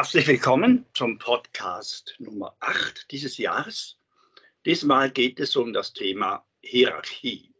Herzlich 0.00 0.28
willkommen 0.28 0.86
zum 0.94 1.18
Podcast 1.18 2.14
Nummer 2.18 2.56
8 2.60 3.10
dieses 3.10 3.36
Jahres. 3.36 4.00
Diesmal 4.64 5.10
geht 5.10 5.38
es 5.38 5.56
um 5.56 5.74
das 5.74 5.92
Thema 5.92 6.46
Hierarchie. 6.62 7.54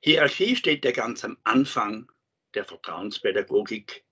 Hierarchie 0.00 0.56
steht 0.56 0.86
ja 0.86 0.90
ganz 0.90 1.22
am 1.22 1.36
Anfang 1.44 2.10
der 2.54 2.64
Vertrauenspädagogik. 2.64 4.06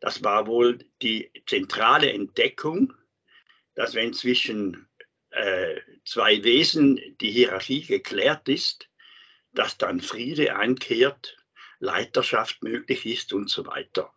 Das 0.00 0.24
war 0.24 0.48
wohl 0.48 0.84
die 1.00 1.30
zentrale 1.46 2.12
Entdeckung, 2.12 2.92
dass 3.76 3.94
wenn 3.94 4.12
zwischen 4.12 4.88
äh, 5.30 5.80
zwei 6.04 6.42
Wesen 6.42 7.00
die 7.20 7.30
Hierarchie 7.30 7.82
geklärt 7.82 8.48
ist, 8.48 8.88
dass 9.52 9.78
dann 9.78 10.00
Friede 10.00 10.56
einkehrt, 10.56 11.36
Leiterschaft 11.78 12.64
möglich 12.64 13.06
ist 13.06 13.32
und 13.32 13.48
so 13.48 13.64
weiter. 13.64 14.12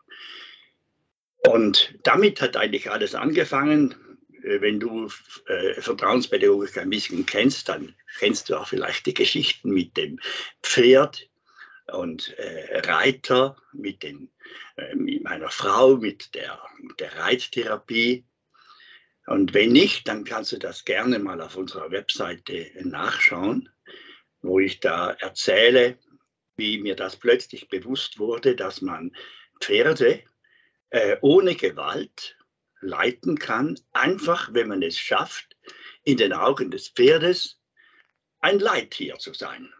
Und 1.48 1.94
damit 2.04 2.42
hat 2.42 2.58
eigentlich 2.58 2.90
alles 2.90 3.16
angefangen. 3.16 3.96
Äh, 4.44 4.62
wenn 4.62 4.80
du 4.80 5.10
äh, 5.48 5.82
Vertrauenspädagogik 5.82 6.78
ein 6.78 6.90
bisschen 6.90 7.26
kennst, 7.26 7.70
dann 7.70 7.96
kennst 8.20 8.50
du 8.50 8.56
auch 8.56 8.68
vielleicht 8.68 9.06
die 9.06 9.14
Geschichten 9.14 9.72
mit 9.72 9.98
dem 9.98 10.20
Pferd 10.64 11.30
und 11.88 12.36
äh, 12.38 12.80
Reiter, 12.80 13.58
mit, 13.74 14.04
den, 14.04 14.30
äh, 14.78 14.96
mit 14.96 15.24
meiner 15.24 15.50
Frau, 15.50 15.98
mit 15.98 16.34
der, 16.36 16.60
mit 16.80 17.00
der 17.00 17.16
Reittherapie. 17.16 18.26
Und 19.28 19.54
wenn 19.54 19.72
nicht, 19.72 20.08
dann 20.08 20.24
kannst 20.24 20.52
du 20.52 20.58
das 20.58 20.86
gerne 20.86 21.20
mal 21.20 21.42
auf 21.42 21.56
unserer 21.56 21.92
Webseite 21.92 22.72
nachschauen, 22.82 23.70
wo 24.42 24.60
ich 24.60 24.80
da 24.80 25.12
erzähle, 25.12 25.98
wie 26.58 26.80
mir 26.80 26.96
das 26.96 27.18
plötzlich 27.18 27.68
bewusst 27.68 28.20
wurde, 28.20 28.56
dass 28.56 28.82
man 28.82 29.16
Pferde 29.60 30.24
äh, 30.90 31.18
ohne 31.22 31.56
Gewalt 31.56 32.38
leiten 32.82 33.38
kann, 33.38 33.80
einfach 33.92 34.54
wenn 34.54 34.68
man 34.68 34.82
es 34.82 34.98
schafft, 34.98 35.56
in 36.04 36.18
den 36.18 36.34
Augen 36.34 36.72
des 36.72 36.90
Pferdes 36.90 37.60
ein 38.40 38.60
Leittier 38.60 39.18
zu 39.18 39.34
sein. 39.34 39.74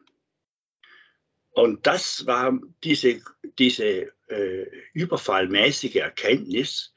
Und 1.52 1.88
das 1.88 2.26
war 2.26 2.60
diese, 2.84 3.22
diese 3.60 4.12
äh, 4.28 4.66
überfallmäßige 4.94 5.96
Erkenntnis, 5.96 6.94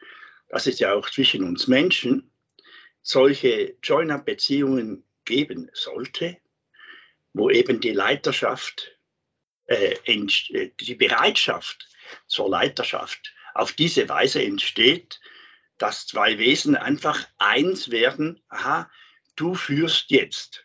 dass 0.48 0.66
es 0.66 0.78
ja 0.80 0.94
auch 0.94 1.08
zwischen 1.10 1.44
uns 1.44 1.68
Menschen 1.68 2.30
solche 3.02 3.76
Joiner-Beziehungen 3.82 5.04
geben 5.24 5.70
sollte, 5.74 6.38
wo 7.34 7.50
eben 7.50 7.80
die 7.80 7.92
Leiterschaft, 7.92 8.98
äh, 9.66 9.94
äh 10.04 10.70
die 10.80 10.94
Bereitschaft 10.94 11.86
zur 12.26 12.48
Leiterschaft 12.50 13.34
auf 13.58 13.72
diese 13.72 14.08
Weise 14.08 14.42
entsteht, 14.42 15.20
dass 15.78 16.06
zwei 16.06 16.38
Wesen 16.38 16.76
einfach 16.76 17.26
eins 17.38 17.90
werden, 17.90 18.40
aha, 18.48 18.90
du 19.34 19.54
führst 19.54 20.10
jetzt 20.10 20.64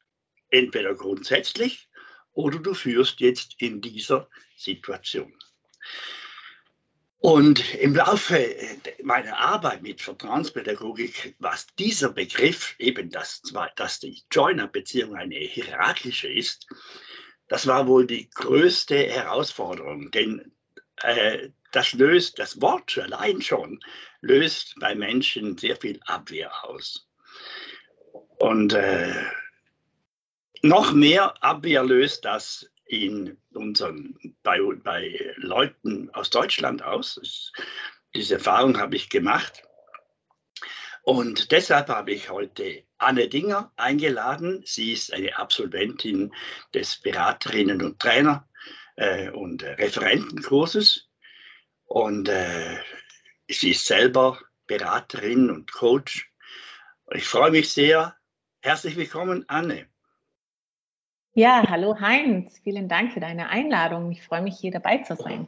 entweder 0.49 0.93
grundsätzlich 0.93 1.89
oder 2.33 2.59
du 2.59 2.75
führst 2.75 3.19
jetzt 3.19 3.55
in 3.57 3.81
dieser 3.81 4.29
Situation. 4.55 5.33
Und 7.17 7.73
im 7.75 7.95
Laufe 7.95 8.55
meiner 9.01 9.37
Arbeit 9.37 9.81
mit 9.81 10.01
Vertrauenspädagogik, 10.01 11.35
was 11.39 11.67
dieser 11.79 12.09
Begriff 12.09 12.75
eben, 12.77 13.09
dass, 13.09 13.41
dass 13.75 14.01
die 14.01 14.21
Joiner-Beziehung 14.31 15.15
eine 15.15 15.35
hierarchische 15.35 16.27
ist, 16.27 16.67
das 17.47 17.65
war 17.65 17.87
wohl 17.87 18.05
die 18.05 18.29
größte 18.29 18.97
Herausforderung, 18.97 20.11
denn 20.11 20.51
äh, 21.01 21.49
das 21.73 21.93
löst, 21.93 22.39
das 22.39 22.61
Wort 22.61 22.97
allein 22.97 23.41
schon, 23.41 23.79
löst 24.21 24.75
bei 24.79 24.95
Menschen 24.95 25.57
sehr 25.57 25.75
viel 25.75 25.99
Abwehr 26.05 26.63
aus. 26.63 27.09
Und 28.37 28.73
äh, 28.73 29.13
noch 30.61 30.93
mehr 30.93 31.43
Abwehr 31.43 31.83
löst 31.83 32.25
das 32.25 32.69
in 32.85 33.37
unseren, 33.53 34.17
bei, 34.43 34.59
bei 34.83 35.33
Leuten 35.37 36.09
aus 36.11 36.29
Deutschland 36.29 36.83
aus. 36.83 37.15
Das, 37.15 37.51
diese 38.15 38.35
Erfahrung 38.35 38.77
habe 38.77 38.95
ich 38.95 39.09
gemacht. 39.09 39.63
Und 41.01 41.51
deshalb 41.51 41.89
habe 41.89 42.11
ich 42.11 42.29
heute 42.29 42.83
Anne 42.97 43.27
Dinger 43.27 43.73
eingeladen. 43.75 44.61
Sie 44.65 44.93
ist 44.93 45.11
eine 45.11 45.37
Absolventin 45.37 46.33
des 46.73 46.97
Beraterinnen 46.97 47.81
und 47.81 47.99
Trainer 47.99 48.47
äh, 48.95 49.31
und 49.31 49.63
Referentenkurses 49.63 51.09
und 51.93 52.27
äh, 52.27 52.77
sie 53.47 53.69
ist 53.69 53.85
selber 53.85 54.39
Beraterin 54.65 55.51
und 55.51 55.71
Coach. 55.71 56.27
Ich 57.11 57.25
freue 57.25 57.51
mich 57.51 57.71
sehr. 57.71 58.15
Herzlich 58.63 58.95
willkommen, 58.95 59.45
Anne. 59.47 59.85
Ja, 61.35 61.63
hallo 61.69 61.99
Heinz. 61.99 62.59
Vielen 62.63 62.89
Dank 62.89 63.13
für 63.13 63.19
deine 63.19 63.49
Einladung. 63.49 64.11
Ich 64.11 64.23
freue 64.23 64.41
mich, 64.41 64.57
hier 64.57 64.71
dabei 64.71 64.99
zu 64.99 65.15
sein. 65.15 65.47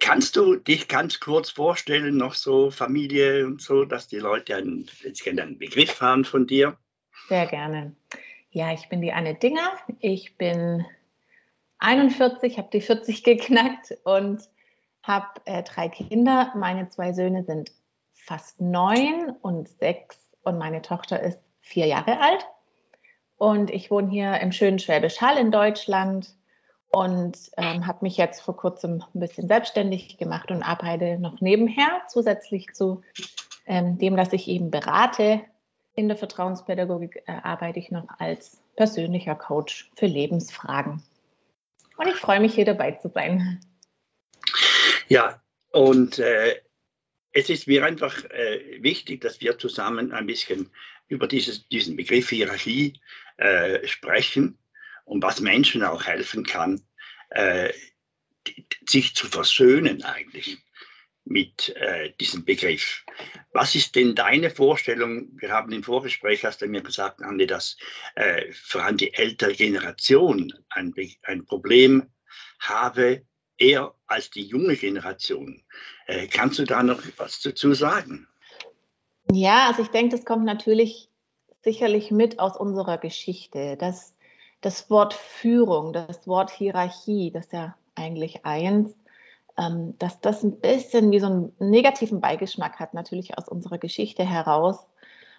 Kannst 0.00 0.34
du 0.34 0.56
dich 0.56 0.88
ganz 0.88 1.20
kurz 1.20 1.50
vorstellen, 1.50 2.16
noch 2.16 2.34
so 2.34 2.72
Familie 2.72 3.46
und 3.46 3.62
so, 3.62 3.84
dass 3.84 4.08
die 4.08 4.18
Leute 4.18 4.56
einen, 4.56 4.90
einen 5.24 5.58
Begriff 5.58 6.00
haben 6.00 6.24
von 6.24 6.48
dir? 6.48 6.76
Sehr 7.28 7.46
gerne. 7.46 7.94
Ja, 8.50 8.72
ich 8.72 8.88
bin 8.88 9.02
die 9.02 9.12
Anne 9.12 9.36
Dinger. 9.36 9.70
Ich 10.00 10.36
bin 10.36 10.84
41, 11.78 12.58
habe 12.58 12.70
die 12.72 12.80
40 12.80 13.22
geknackt 13.22 13.96
und 14.02 14.42
habe 15.06 15.26
äh, 15.44 15.62
drei 15.62 15.88
Kinder. 15.88 16.52
Meine 16.56 16.88
zwei 16.88 17.12
Söhne 17.12 17.44
sind 17.44 17.72
fast 18.12 18.60
neun 18.60 19.30
und 19.42 19.68
sechs 19.68 20.18
und 20.42 20.58
meine 20.58 20.82
Tochter 20.82 21.20
ist 21.20 21.38
vier 21.60 21.86
Jahre 21.86 22.20
alt. 22.20 22.46
Und 23.36 23.70
ich 23.70 23.90
wohne 23.90 24.08
hier 24.08 24.40
im 24.40 24.52
schönen 24.52 24.78
Schwäbisch 24.78 25.20
Hall 25.20 25.36
in 25.36 25.50
Deutschland 25.50 26.34
und 26.90 27.36
ähm, 27.56 27.86
habe 27.86 27.98
mich 28.02 28.16
jetzt 28.16 28.40
vor 28.40 28.56
kurzem 28.56 29.04
ein 29.14 29.20
bisschen 29.20 29.48
selbstständig 29.48 30.16
gemacht 30.18 30.50
und 30.50 30.62
arbeite 30.62 31.18
noch 31.18 31.40
nebenher, 31.40 32.02
zusätzlich 32.08 32.72
zu 32.72 33.02
ähm, 33.66 33.98
dem, 33.98 34.16
dass 34.16 34.32
ich 34.32 34.48
eben 34.48 34.70
berate. 34.70 35.42
In 35.94 36.08
der 36.08 36.16
Vertrauenspädagogik 36.16 37.22
äh, 37.26 37.32
arbeite 37.42 37.78
ich 37.78 37.90
noch 37.90 38.06
als 38.18 38.62
persönlicher 38.76 39.34
Coach 39.34 39.90
für 39.96 40.06
Lebensfragen. 40.06 41.02
Und 41.98 42.08
ich 42.08 42.16
freue 42.16 42.40
mich, 42.40 42.54
hier 42.54 42.64
dabei 42.64 42.92
zu 42.92 43.08
sein. 43.08 43.60
Ja, 45.08 45.42
und 45.70 46.18
äh, 46.18 46.60
es 47.32 47.50
ist 47.50 47.66
mir 47.66 47.84
einfach 47.84 48.24
äh, 48.24 48.82
wichtig, 48.82 49.20
dass 49.20 49.40
wir 49.40 49.58
zusammen 49.58 50.12
ein 50.12 50.26
bisschen 50.26 50.70
über 51.08 51.28
dieses, 51.28 51.68
diesen 51.68 51.96
Begriff 51.96 52.30
Hierarchie 52.30 53.00
äh, 53.36 53.86
sprechen 53.86 54.58
und 55.04 55.22
was 55.22 55.40
Menschen 55.40 55.84
auch 55.84 56.04
helfen 56.04 56.44
kann, 56.44 56.82
äh, 57.30 57.72
sich 58.88 59.14
zu 59.14 59.26
versöhnen 59.26 60.02
eigentlich 60.02 60.58
mit 61.24 61.74
äh, 61.76 62.12
diesem 62.20 62.44
Begriff. 62.44 63.04
Was 63.52 63.74
ist 63.74 63.96
denn 63.96 64.14
deine 64.14 64.50
Vorstellung? 64.50 65.28
Wir 65.40 65.50
haben 65.50 65.72
im 65.72 65.82
Vorgespräch, 65.82 66.44
hast 66.44 66.62
du 66.62 66.66
mir 66.68 66.82
gesagt, 66.82 67.20
Anne, 67.20 67.46
dass 67.46 67.76
äh, 68.14 68.52
vor 68.52 68.84
allem 68.84 68.96
die 68.96 69.12
ältere 69.12 69.52
Generation 69.54 70.52
ein, 70.68 70.94
ein 71.22 71.44
Problem 71.44 72.08
habe, 72.60 73.26
eher 73.58 73.94
als 74.06 74.30
die 74.30 74.44
junge 74.44 74.76
Generation. 74.76 75.62
Äh, 76.06 76.26
kannst 76.26 76.58
du 76.58 76.64
da 76.64 76.82
noch 76.82 77.02
was 77.16 77.40
dazu 77.40 77.72
sagen? 77.74 78.28
Ja, 79.32 79.68
also 79.68 79.82
ich 79.82 79.88
denke, 79.88 80.16
das 80.16 80.24
kommt 80.24 80.44
natürlich 80.44 81.08
sicherlich 81.62 82.10
mit 82.10 82.38
aus 82.38 82.56
unserer 82.56 82.98
Geschichte. 82.98 83.76
Das, 83.76 84.14
das 84.60 84.88
Wort 84.88 85.14
Führung, 85.14 85.92
das 85.92 86.26
Wort 86.28 86.50
Hierarchie, 86.50 87.30
das 87.32 87.46
ist 87.46 87.52
ja 87.52 87.76
eigentlich 87.96 88.44
eins, 88.44 88.94
ähm, 89.58 89.98
dass 89.98 90.20
das 90.20 90.44
ein 90.44 90.60
bisschen 90.60 91.10
wie 91.10 91.18
so 91.18 91.26
einen 91.26 91.52
negativen 91.58 92.20
Beigeschmack 92.20 92.78
hat, 92.78 92.94
natürlich 92.94 93.36
aus 93.36 93.48
unserer 93.48 93.78
Geschichte 93.78 94.24
heraus. 94.24 94.86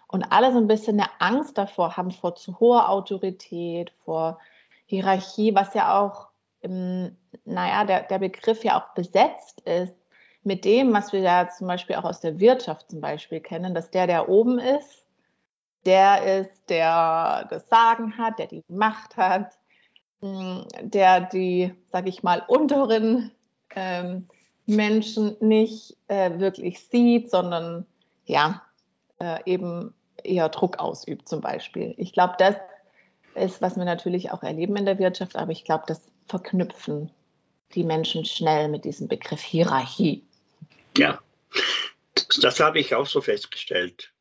Und 0.07 0.23
alle 0.31 0.51
so 0.51 0.57
ein 0.57 0.67
bisschen 0.67 0.99
eine 0.99 1.09
Angst 1.19 1.57
davor 1.57 1.97
haben, 1.97 2.11
vor 2.11 2.35
zu 2.35 2.59
hoher 2.59 2.89
Autorität, 2.89 3.91
vor 4.03 4.39
Hierarchie, 4.85 5.53
was 5.53 5.73
ja 5.73 5.99
auch 5.99 6.29
im, 6.61 7.15
naja, 7.45 7.85
der, 7.85 8.03
der 8.03 8.19
Begriff 8.19 8.63
ja 8.63 8.79
auch 8.79 8.93
besetzt 8.93 9.61
ist 9.61 9.93
mit 10.43 10.63
dem, 10.65 10.93
was 10.93 11.11
wir 11.11 11.19
ja 11.19 11.49
zum 11.49 11.67
Beispiel 11.67 11.97
auch 11.97 12.05
aus 12.05 12.21
der 12.21 12.39
Wirtschaft 12.39 12.89
zum 12.89 13.01
Beispiel 13.01 13.41
kennen, 13.41 13.75
dass 13.75 13.91
der, 13.91 14.07
der 14.07 14.29
oben 14.29 14.59
ist, 14.59 15.05
der 15.85 16.41
ist, 16.41 16.69
der 16.69 17.47
das 17.49 17.67
Sagen 17.69 18.17
hat, 18.17 18.39
der 18.39 18.47
die 18.47 18.63
Macht 18.67 19.17
hat, 19.17 19.57
hm, 20.21 20.65
der 20.81 21.21
die, 21.21 21.73
sag 21.91 22.07
ich 22.07 22.23
mal, 22.23 22.43
unteren 22.47 23.31
ähm, 23.75 24.27
Menschen 24.65 25.35
nicht 25.39 25.97
äh, 26.07 26.39
wirklich 26.39 26.79
sieht, 26.79 27.29
sondern 27.29 27.85
ja, 28.25 28.61
äh, 29.19 29.39
eben 29.45 29.93
eher 30.23 30.49
Druck 30.49 30.79
ausübt 30.79 31.27
zum 31.27 31.41
Beispiel. 31.41 31.93
Ich 31.97 32.13
glaube, 32.13 32.35
das 32.37 32.55
ist, 33.35 33.61
was 33.61 33.77
wir 33.77 33.85
natürlich 33.85 34.31
auch 34.31 34.43
erleben 34.43 34.75
in 34.75 34.85
der 34.85 34.99
Wirtschaft, 34.99 35.35
aber 35.35 35.51
ich 35.51 35.63
glaube, 35.63 35.83
das 35.87 36.01
verknüpfen 36.25 37.11
die 37.75 37.83
Menschen 37.83 38.25
schnell 38.25 38.69
mit 38.69 38.85
diesem 38.85 39.07
Begriff 39.07 39.41
Hierarchie. 39.41 40.23
Ja, 40.97 41.21
Das 42.41 42.59
habe 42.59 42.79
ich 42.79 42.95
auch 42.95 43.07
so 43.07 43.21
festgestellt. 43.21 44.13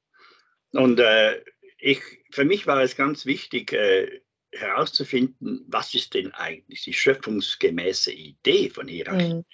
Und 0.72 1.00
äh, 1.00 1.42
ich, 1.78 2.00
für 2.30 2.44
mich 2.44 2.66
war 2.66 2.82
es 2.82 2.96
ganz 2.96 3.26
wichtig 3.26 3.72
äh, 3.72 4.20
herauszufinden, 4.52 5.64
was 5.68 5.94
ist 5.94 6.14
denn 6.14 6.32
eigentlich 6.32 6.82
die 6.82 6.92
schöpfungsgemäße 6.92 8.12
Idee 8.12 8.70
von 8.70 8.88
Hierarchie. 8.88 9.34
Mhm. 9.34 9.44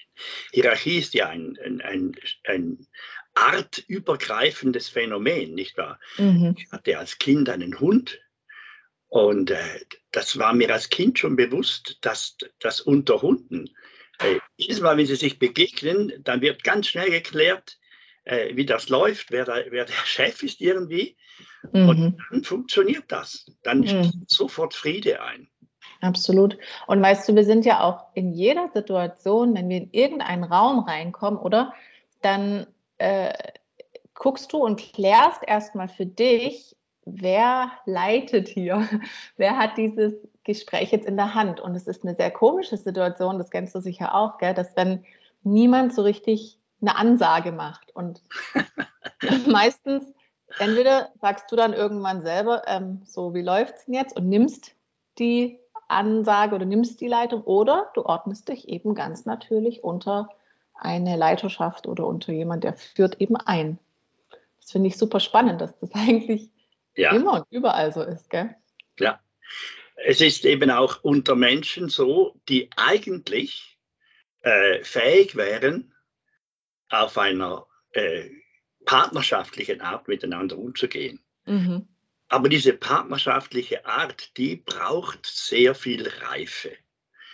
Hierarchie 0.52 0.98
ist 0.98 1.14
ja 1.14 1.28
ein, 1.28 1.58
ein, 1.64 1.80
ein, 1.80 2.16
ein 2.44 2.86
artübergreifendes 3.34 4.88
Phänomen, 4.88 5.54
nicht 5.54 5.76
wahr? 5.76 5.98
Mhm. 6.18 6.54
Ich 6.58 6.70
hatte 6.70 6.98
als 6.98 7.18
Kind 7.18 7.48
einen 7.48 7.80
Hund 7.80 8.20
und 9.08 9.50
äh, 9.50 9.80
das 10.10 10.38
war 10.38 10.54
mir 10.54 10.72
als 10.72 10.88
Kind 10.88 11.18
schon 11.18 11.36
bewusst, 11.36 11.98
dass 12.00 12.36
das 12.60 12.80
unter 12.80 13.20
Hunden, 13.22 13.68
jedes 14.56 14.80
Mal, 14.80 14.96
wenn 14.96 15.06
sie 15.06 15.16
sich 15.16 15.38
begegnen, 15.38 16.12
dann 16.24 16.40
wird 16.40 16.64
ganz 16.64 16.88
schnell 16.88 17.10
geklärt, 17.10 17.78
äh, 18.24 18.54
wie 18.54 18.66
das 18.66 18.88
läuft, 18.88 19.30
wer, 19.30 19.44
da, 19.44 19.56
wer 19.70 19.84
der 19.84 19.92
Chef 20.04 20.42
ist 20.42 20.60
irgendwie. 20.60 21.16
Mhm. 21.72 21.88
Und 21.88 22.18
dann 22.30 22.44
funktioniert 22.44 23.04
das. 23.08 23.46
Dann 23.62 23.80
mhm. 23.80 24.24
sofort 24.26 24.74
Friede 24.74 25.22
ein. 25.22 25.48
Absolut. 26.00 26.58
Und 26.88 27.00
weißt 27.00 27.28
du, 27.28 27.36
wir 27.36 27.44
sind 27.44 27.64
ja 27.64 27.80
auch 27.80 28.06
in 28.14 28.32
jeder 28.32 28.68
Situation, 28.74 29.54
wenn 29.54 29.68
wir 29.68 29.76
in 29.78 29.90
irgendeinen 29.92 30.44
Raum 30.44 30.80
reinkommen, 30.80 31.38
oder? 31.38 31.72
Dann 32.22 32.66
äh, 32.98 33.32
guckst 34.14 34.52
du 34.52 34.58
und 34.58 34.80
klärst 34.92 35.42
erstmal 35.46 35.88
für 35.88 36.06
dich, 36.06 36.76
wer 37.04 37.70
leitet 37.86 38.48
hier? 38.48 38.88
Wer 39.36 39.58
hat 39.58 39.78
dieses 39.78 40.14
Gespräch 40.44 40.92
jetzt 40.92 41.06
in 41.06 41.16
der 41.16 41.34
Hand? 41.34 41.60
Und 41.60 41.74
es 41.74 41.86
ist 41.86 42.04
eine 42.04 42.14
sehr 42.14 42.30
komische 42.30 42.76
Situation, 42.76 43.38
das 43.38 43.50
kennst 43.50 43.74
du 43.74 43.80
sicher 43.80 44.14
auch, 44.14 44.38
gell? 44.38 44.54
dass 44.54 44.76
wenn 44.76 45.04
niemand 45.42 45.94
so 45.94 46.02
richtig 46.02 46.58
eine 46.80 46.96
Ansage 46.96 47.52
macht. 47.52 47.94
Und 47.94 48.22
meistens, 49.46 50.12
entweder 50.58 51.10
sagst 51.20 51.50
du 51.50 51.56
dann 51.56 51.72
irgendwann 51.72 52.22
selber, 52.22 52.62
ähm, 52.66 53.02
so 53.04 53.34
wie 53.34 53.42
läuft 53.42 53.76
es 53.76 53.84
denn 53.86 53.94
jetzt 53.94 54.16
und 54.16 54.28
nimmst 54.28 54.74
die 55.18 55.58
Ansage 55.88 56.54
oder 56.54 56.64
nimmst 56.64 57.00
die 57.00 57.08
Leitung 57.08 57.42
oder 57.42 57.90
du 57.94 58.04
ordnest 58.04 58.48
dich 58.48 58.68
eben 58.68 58.94
ganz 58.94 59.26
natürlich 59.26 59.84
unter 59.84 60.28
eine 60.74 61.16
Leiterschaft 61.16 61.86
oder 61.86 62.06
unter 62.06 62.32
jemand, 62.32 62.64
der 62.64 62.74
führt 62.74 63.20
eben 63.20 63.36
ein. 63.36 63.78
Das 64.60 64.72
finde 64.72 64.88
ich 64.88 64.96
super 64.96 65.20
spannend, 65.20 65.60
dass 65.60 65.78
das 65.78 65.90
eigentlich 65.94 66.50
ja. 66.96 67.12
immer 67.14 67.34
und 67.34 67.46
überall 67.50 67.92
so 67.92 68.02
ist, 68.02 68.30
gell? 68.30 68.54
Ja. 68.98 69.20
Es 69.96 70.20
ist 70.20 70.44
eben 70.44 70.70
auch 70.70 71.02
unter 71.02 71.36
Menschen 71.36 71.88
so, 71.88 72.40
die 72.48 72.70
eigentlich 72.76 73.78
äh, 74.40 74.82
fähig 74.82 75.36
wären, 75.36 75.94
auf 76.88 77.16
einer 77.18 77.66
äh, 77.92 78.28
partnerschaftlichen 78.84 79.80
Art 79.80 80.08
miteinander 80.08 80.58
umzugehen. 80.58 81.20
Mhm. 81.46 81.88
Aber 82.28 82.48
diese 82.48 82.72
partnerschaftliche 82.72 83.84
Art, 83.86 84.36
die 84.36 84.56
braucht 84.56 85.26
sehr 85.26 85.74
viel 85.74 86.08
Reife. 86.08 86.72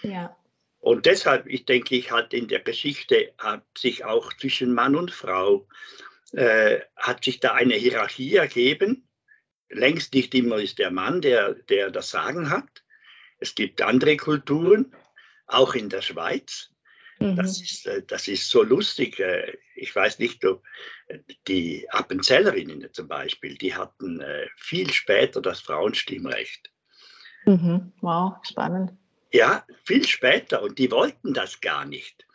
Ja. 0.03 0.37
Und 0.81 1.07
deshalb, 1.07 1.47
ich 1.47 1.65
denke, 1.65 1.97
ich 1.97 2.11
halt 2.11 2.33
in 2.33 2.49
der 2.49 2.61
Geschichte 2.61 3.33
hat 3.39 3.65
sich 3.77 4.05
auch 4.05 4.33
zwischen 4.35 4.75
Mann 4.75 4.97
und 4.97 5.11
Frau 5.11 5.67
äh, 6.33 6.81
hat 6.97 7.25
sich 7.25 7.41
da 7.41 7.55
eine 7.55 7.75
Hierarchie 7.75 8.37
ergeben. 8.37 9.08
Längst 9.71 10.15
nicht 10.15 10.35
immer 10.35 10.57
ist 10.57 10.79
der 10.79 10.91
Mann, 10.91 11.21
der, 11.21 11.55
der 11.55 11.91
das 11.91 12.11
Sagen 12.11 12.51
hat. 12.51 12.85
Es 13.39 13.55
gibt 13.55 13.83
andere 13.83 14.17
Kulturen, 14.17 14.95
auch 15.47 15.75
in 15.75 15.89
der 15.89 16.03
Schweiz. 16.03 16.71
Mhm. 17.19 17.37
Das, 17.37 17.61
ist, 17.61 17.87
äh, 17.87 18.03
das 18.07 18.29
ist 18.29 18.49
so 18.49 18.63
lustig. 18.63 19.19
Äh, 19.19 19.57
ich 19.75 19.95
weiß 19.95 20.19
nicht, 20.19 20.45
ob 20.45 20.65
äh, 21.09 21.19
die 21.47 21.89
Appenzellerinnen 21.91 22.93
zum 22.93 23.09
Beispiel, 23.09 23.57
die 23.57 23.75
hatten 23.75 24.23
viel 24.57 24.93
später 24.93 25.41
das 25.41 25.61
Frauenstimmrecht. 25.61 26.71
Mhm. 27.45 27.93
Wow, 28.01 28.35
spannend. 28.43 28.93
Ja, 29.33 29.65
viel 29.85 30.07
später. 30.07 30.63
Und 30.63 30.79
die 30.79 30.91
wollten 30.91 31.35
das 31.35 31.61
gar 31.61 31.85
nicht. 31.85 32.27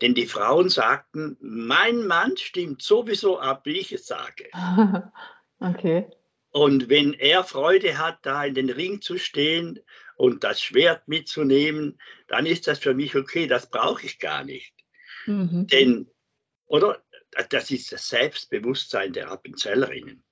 Denn 0.00 0.14
die 0.14 0.26
Frauen 0.26 0.68
sagten, 0.68 1.36
mein 1.40 2.06
Mann 2.06 2.36
stimmt 2.36 2.82
sowieso 2.82 3.40
ab, 3.40 3.62
wie 3.64 3.78
ich 3.78 3.92
es 3.92 4.06
sage. 4.06 4.48
okay. 5.60 6.08
Und 6.50 6.88
wenn 6.88 7.12
er 7.12 7.44
Freude 7.44 7.98
hat, 7.98 8.18
da 8.22 8.44
in 8.44 8.54
den 8.54 8.70
Ring 8.70 9.00
zu 9.00 9.18
stehen 9.18 9.80
und 10.16 10.44
das 10.44 10.62
Schwert 10.62 11.06
mitzunehmen, 11.06 12.00
dann 12.26 12.46
ist 12.46 12.66
das 12.66 12.78
für 12.78 12.94
mich 12.94 13.16
okay, 13.16 13.46
das 13.46 13.70
brauche 13.70 14.06
ich 14.06 14.18
gar 14.18 14.44
nicht. 14.44 14.74
Mhm. 15.26 15.66
Denn, 15.66 16.10
oder, 16.66 17.02
das 17.50 17.70
ist 17.70 17.92
das 17.92 18.08
Selbstbewusstsein 18.08 19.12
der 19.12 19.30
Appenzellerinnen. 19.30 20.24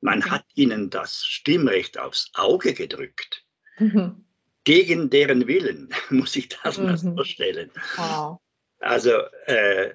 Man 0.00 0.20
okay. 0.20 0.30
hat 0.30 0.44
ihnen 0.54 0.90
das 0.90 1.24
Stimmrecht 1.24 1.98
aufs 1.98 2.30
Auge 2.34 2.74
gedrückt. 2.74 3.44
Mhm. 3.78 4.24
Gegen 4.64 5.10
deren 5.10 5.46
Willen, 5.46 5.94
muss 6.10 6.34
ich 6.36 6.48
das 6.48 6.78
mhm. 6.78 6.86
mal 6.86 6.98
vorstellen. 6.98 7.70
Wow. 7.96 8.40
Also, 8.78 9.12
äh, 9.46 9.94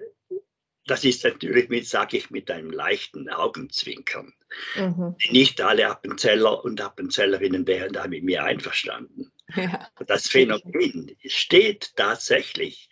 das 0.85 1.03
ist 1.03 1.25
natürlich 1.25 1.67
mit, 1.67 1.85
sage 1.85 2.17
ich, 2.17 2.29
mit 2.29 2.49
einem 2.49 2.71
leichten 2.71 3.29
Augenzwinkern. 3.29 4.33
Mhm. 4.75 5.15
Nicht 5.29 5.61
alle 5.61 5.89
Appenzeller 5.89 6.63
und 6.63 6.81
Appenzellerinnen 6.81 7.67
wären 7.67 7.93
da 7.93 8.07
mit 8.07 8.23
mir 8.23 8.43
einverstanden. 8.43 9.31
Ja. 9.55 9.89
Das 10.05 10.27
Phänomen 10.27 11.15
steht 11.25 11.95
tatsächlich, 11.95 12.89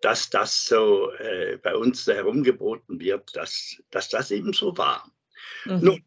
dass 0.00 0.30
das 0.30 0.64
so 0.64 1.10
äh, 1.12 1.58
bei 1.62 1.74
uns 1.74 2.06
herumgeboten 2.06 3.00
wird, 3.00 3.36
dass, 3.36 3.82
dass 3.90 4.08
das 4.08 4.30
eben 4.30 4.52
so 4.52 4.76
war. 4.76 5.10
Mhm. 5.64 5.80
Nun, 5.80 6.04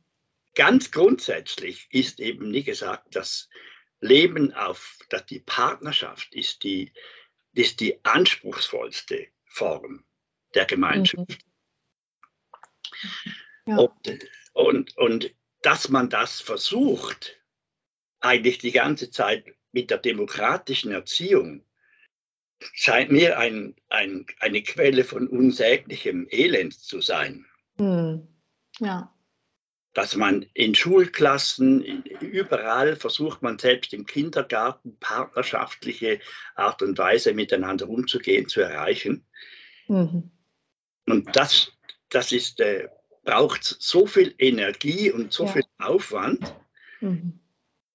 ganz 0.56 0.92
grundsätzlich 0.92 1.88
ist 1.92 2.20
eben 2.20 2.50
nie 2.50 2.64
gesagt, 2.64 3.16
dass 3.16 3.50
Leben 4.00 4.54
auf, 4.54 4.98
dass 5.10 5.26
die 5.26 5.40
Partnerschaft 5.40 6.34
ist 6.34 6.64
die, 6.64 6.92
ist 7.54 7.80
die 7.80 8.04
anspruchsvollste 8.04 9.28
Form 9.46 10.04
der 10.56 10.66
Gemeinschaft. 10.66 11.30
Mhm. 11.30 11.38
Ja. 13.66 13.78
Und, 13.78 14.20
und, 14.54 14.96
und 14.98 15.34
dass 15.62 15.90
man 15.90 16.10
das 16.10 16.42
versucht, 16.42 17.40
eigentlich 18.20 18.60
die 18.60 18.72
ganze 18.72 19.12
Zeit 19.12 19.46
mit 19.72 19.90
der 19.90 19.98
demokratischen 19.98 20.92
Erziehung, 20.92 21.66
scheint 22.74 23.12
mir 23.12 23.38
ein, 23.38 23.76
ein, 23.90 24.26
eine 24.40 24.62
Quelle 24.62 25.04
von 25.04 25.28
unsäglichem 25.28 26.28
Elend 26.30 26.74
zu 26.74 27.02
sein. 27.02 27.46
Mhm. 27.78 28.28
Ja. 28.80 29.14
Dass 29.94 30.16
man 30.16 30.44
in 30.54 30.74
Schulklassen, 30.74 32.04
überall 32.22 32.96
versucht 32.96 33.42
man 33.42 33.60
selbst 33.60 33.94
im 33.94 34.06
Kindergarten 34.06 34.98
partnerschaftliche 35.00 36.20
Art 36.56 36.82
und 36.82 36.98
Weise 36.98 37.34
miteinander 37.34 37.88
umzugehen, 37.90 38.48
zu 38.48 38.62
erreichen. 38.62 39.26
Mhm. 39.88 40.32
Und 41.06 41.36
das, 41.36 41.74
das 42.10 42.32
ist, 42.32 42.60
äh, 42.60 42.88
braucht 43.24 43.64
so 43.64 44.06
viel 44.06 44.34
Energie 44.38 45.12
und 45.12 45.32
so 45.32 45.46
ja. 45.46 45.52
viel 45.52 45.66
Aufwand. 45.80 46.54
Mhm. 47.02 47.40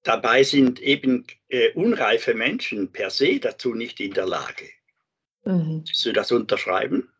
Dabei 0.02 0.42
sind 0.42 0.80
eben 0.80 1.26
äh, 1.49 1.73
unreife 1.73 2.35
Menschen 2.35 2.92
per 2.92 3.11
se 3.11 3.38
dazu 3.40 3.75
nicht 3.75 4.00
in 4.00 4.14
der 4.14 4.26
Lage. 4.26 4.68
Mhm. 5.44 5.85
Willst 5.87 6.04
du 6.06 6.12
das 6.12 6.32
unterschreiben? 6.32 7.11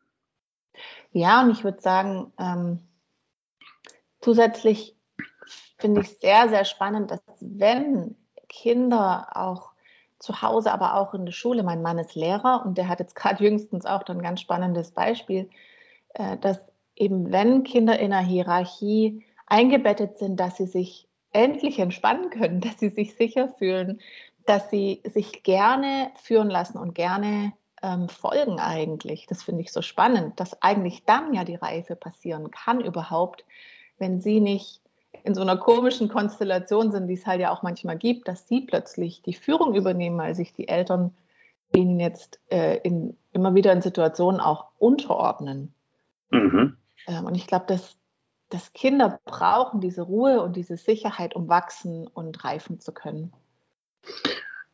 Ja, 1.12 1.42
und 1.42 1.50
ich 1.50 1.64
würde 1.64 1.80
sagen, 1.80 2.32
ähm, 2.38 2.80
zusätzlich 4.20 4.96
finde 5.78 6.02
ich 6.02 6.18
sehr, 6.18 6.48
sehr 6.48 6.64
spannend, 6.64 7.10
dass 7.10 7.20
wenn 7.40 8.16
Kinder 8.48 9.28
auch 9.34 9.72
zu 10.18 10.42
Hause, 10.42 10.72
aber 10.72 10.94
auch 10.94 11.14
in 11.14 11.26
der 11.26 11.32
Schule, 11.32 11.62
mein 11.62 11.82
Mann 11.82 11.98
ist 11.98 12.14
Lehrer 12.14 12.64
und 12.66 12.76
der 12.76 12.88
hat 12.88 13.00
jetzt 13.00 13.14
gerade 13.14 13.42
jüngstens 13.42 13.86
auch 13.86 14.04
ein 14.06 14.22
ganz 14.22 14.40
spannendes 14.40 14.90
Beispiel 14.90 15.48
äh, 16.14 16.36
dass 16.38 16.60
eben 17.00 17.33
wenn 17.33 17.64
Kinder 17.64 17.99
in 17.99 18.12
einer 18.12 18.26
Hierarchie 18.26 19.25
eingebettet 19.47 20.19
sind, 20.19 20.38
dass 20.38 20.57
sie 20.57 20.67
sich 20.67 21.09
endlich 21.33 21.78
entspannen 21.78 22.31
können, 22.31 22.61
dass 22.62 22.78
sie 22.78 22.90
sich 22.90 23.14
sicher 23.14 23.49
fühlen, 23.49 24.00
dass 24.47 24.71
sie 24.71 25.02
sich 25.05 25.43
gerne 25.43 26.11
führen 26.23 26.49
lassen 26.50 26.78
und 26.78 26.95
gerne 26.95 27.52
ähm, 27.83 28.09
folgen 28.09 28.61
eigentlich. 28.61 29.26
Das 29.26 29.43
finde 29.43 29.62
ich 29.62 29.73
so 29.73 29.83
spannend, 29.83 30.40
dass 30.40 30.62
eigentlich 30.62 31.05
dann 31.05 31.35
ja 31.35 31.45
die 31.45 31.55
Reife 31.55 31.97
passieren 31.97 32.50
kann 32.50 32.81
überhaupt, 32.81 33.45
wenn 33.99 34.21
sie 34.21 34.40
nicht 34.40 34.81
in 35.25 35.35
so 35.35 35.43
einer 35.43 35.57
komischen 35.57 36.09
Konstellation 36.09 36.93
sind, 36.93 37.09
die 37.09 37.14
es 37.14 37.26
halt 37.26 37.40
ja 37.40 37.52
auch 37.52 37.62
manchmal 37.62 37.99
gibt, 37.99 38.28
dass 38.28 38.49
sie 38.49 38.62
plötzlich 38.62 39.23
die 39.23 39.35
Führung 39.35 39.75
übernehmen, 39.75 40.19
weil 40.19 40.35
sich 40.35 40.52
die 40.52 40.69
Eltern 40.69 41.14
ihnen 41.75 42.00
jetzt 42.00 42.40
äh, 42.50 42.78
in, 42.78 43.17
immer 43.33 43.55
wieder 43.55 43.73
in 43.73 43.83
Situationen 43.83 44.40
auch 44.40 44.67
unterordnen. 44.78 45.75
Mhm. 46.31 46.76
Ähm, 47.07 47.25
und 47.25 47.35
ich 47.35 47.47
glaube, 47.47 47.67
dass, 47.67 47.97
dass 48.49 48.73
Kinder 48.73 49.21
brauchen 49.25 49.81
diese 49.81 50.02
Ruhe 50.02 50.43
und 50.43 50.57
diese 50.57 50.76
Sicherheit, 50.76 51.35
um 51.35 51.49
wachsen 51.49 52.07
und 52.07 52.45
reifen 52.45 52.81
zu 52.81 52.93
können. 52.93 53.33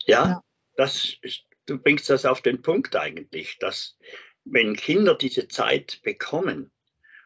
Ja, 0.07 0.29
ja. 0.29 0.43
Das 0.77 1.17
ist, 1.23 1.45
du 1.67 1.79
bringst 1.79 2.11
das 2.11 2.25
auf 2.25 2.41
den 2.41 2.63
Punkt 2.63 2.97
eigentlich, 2.97 3.59
dass 3.59 3.97
wenn 4.45 4.77
Kinder 4.77 5.15
diese 5.15 5.49
Zeit 5.49 6.01
bekommen 6.03 6.71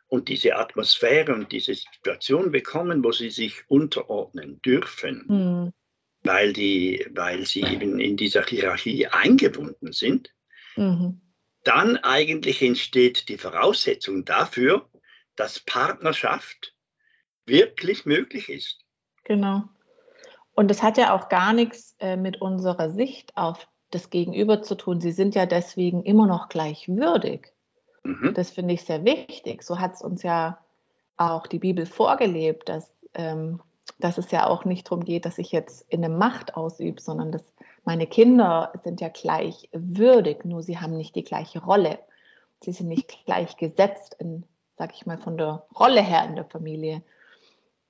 und 0.06 0.28
diese 0.28 0.56
Atmosphäre 0.56 1.34
und 1.34 1.52
diese 1.52 1.74
Situation 1.74 2.50
bekommen, 2.50 3.04
wo 3.04 3.12
sie 3.12 3.30
sich 3.30 3.68
unterordnen 3.68 4.60
dürfen, 4.62 5.24
mhm. 5.28 5.72
weil, 6.22 6.52
die, 6.52 7.06
weil 7.10 7.44
sie 7.44 7.62
eben 7.62 7.98
in 8.00 8.16
dieser 8.16 8.44
Hierarchie 8.44 9.06
eingebunden 9.06 9.92
sind, 9.92 10.32
mhm. 10.76 11.20
Dann 11.68 11.98
eigentlich 11.98 12.62
entsteht 12.62 13.28
die 13.28 13.36
Voraussetzung 13.36 14.24
dafür, 14.24 14.88
dass 15.36 15.60
Partnerschaft 15.60 16.74
wirklich 17.44 18.06
möglich 18.06 18.48
ist. 18.48 18.78
Genau. 19.24 19.64
Und 20.54 20.68
das 20.68 20.82
hat 20.82 20.96
ja 20.96 21.14
auch 21.14 21.28
gar 21.28 21.52
nichts 21.52 21.94
äh, 22.00 22.16
mit 22.16 22.40
unserer 22.40 22.90
Sicht 22.90 23.36
auf 23.36 23.68
das 23.90 24.08
Gegenüber 24.08 24.62
zu 24.62 24.76
tun. 24.76 25.02
Sie 25.02 25.12
sind 25.12 25.34
ja 25.34 25.44
deswegen 25.44 26.02
immer 26.04 26.26
noch 26.26 26.48
gleichwürdig. 26.48 27.52
Mhm. 28.02 28.32
Das 28.34 28.50
finde 28.50 28.72
ich 28.72 28.82
sehr 28.84 29.04
wichtig. 29.04 29.62
So 29.62 29.78
hat 29.78 29.94
es 29.94 30.02
uns 30.02 30.22
ja 30.22 30.58
auch 31.18 31.46
die 31.46 31.58
Bibel 31.58 31.84
vorgelebt, 31.84 32.70
dass, 32.70 32.90
ähm, 33.12 33.60
dass 33.98 34.16
es 34.16 34.30
ja 34.30 34.46
auch 34.46 34.64
nicht 34.64 34.86
darum 34.90 35.04
geht, 35.04 35.26
dass 35.26 35.36
ich 35.36 35.52
jetzt 35.52 35.84
in 35.90 36.02
eine 36.02 36.14
Macht 36.14 36.56
ausübe, 36.56 37.00
sondern 37.00 37.30
dass 37.30 37.44
meine 37.88 38.06
Kinder 38.06 38.70
sind 38.84 39.00
ja 39.00 39.08
gleichwürdig, 39.08 40.44
nur 40.44 40.62
sie 40.62 40.76
haben 40.76 40.94
nicht 40.98 41.16
die 41.16 41.24
gleiche 41.24 41.64
Rolle. 41.64 41.98
Sie 42.60 42.72
sind 42.72 42.88
nicht 42.88 43.24
gleichgesetzt, 43.24 44.14
in, 44.18 44.44
sag 44.76 44.92
ich 44.94 45.06
mal, 45.06 45.16
von 45.16 45.38
der 45.38 45.64
Rolle 45.74 46.02
her 46.02 46.26
in 46.26 46.36
der 46.36 46.44
Familie. 46.44 47.00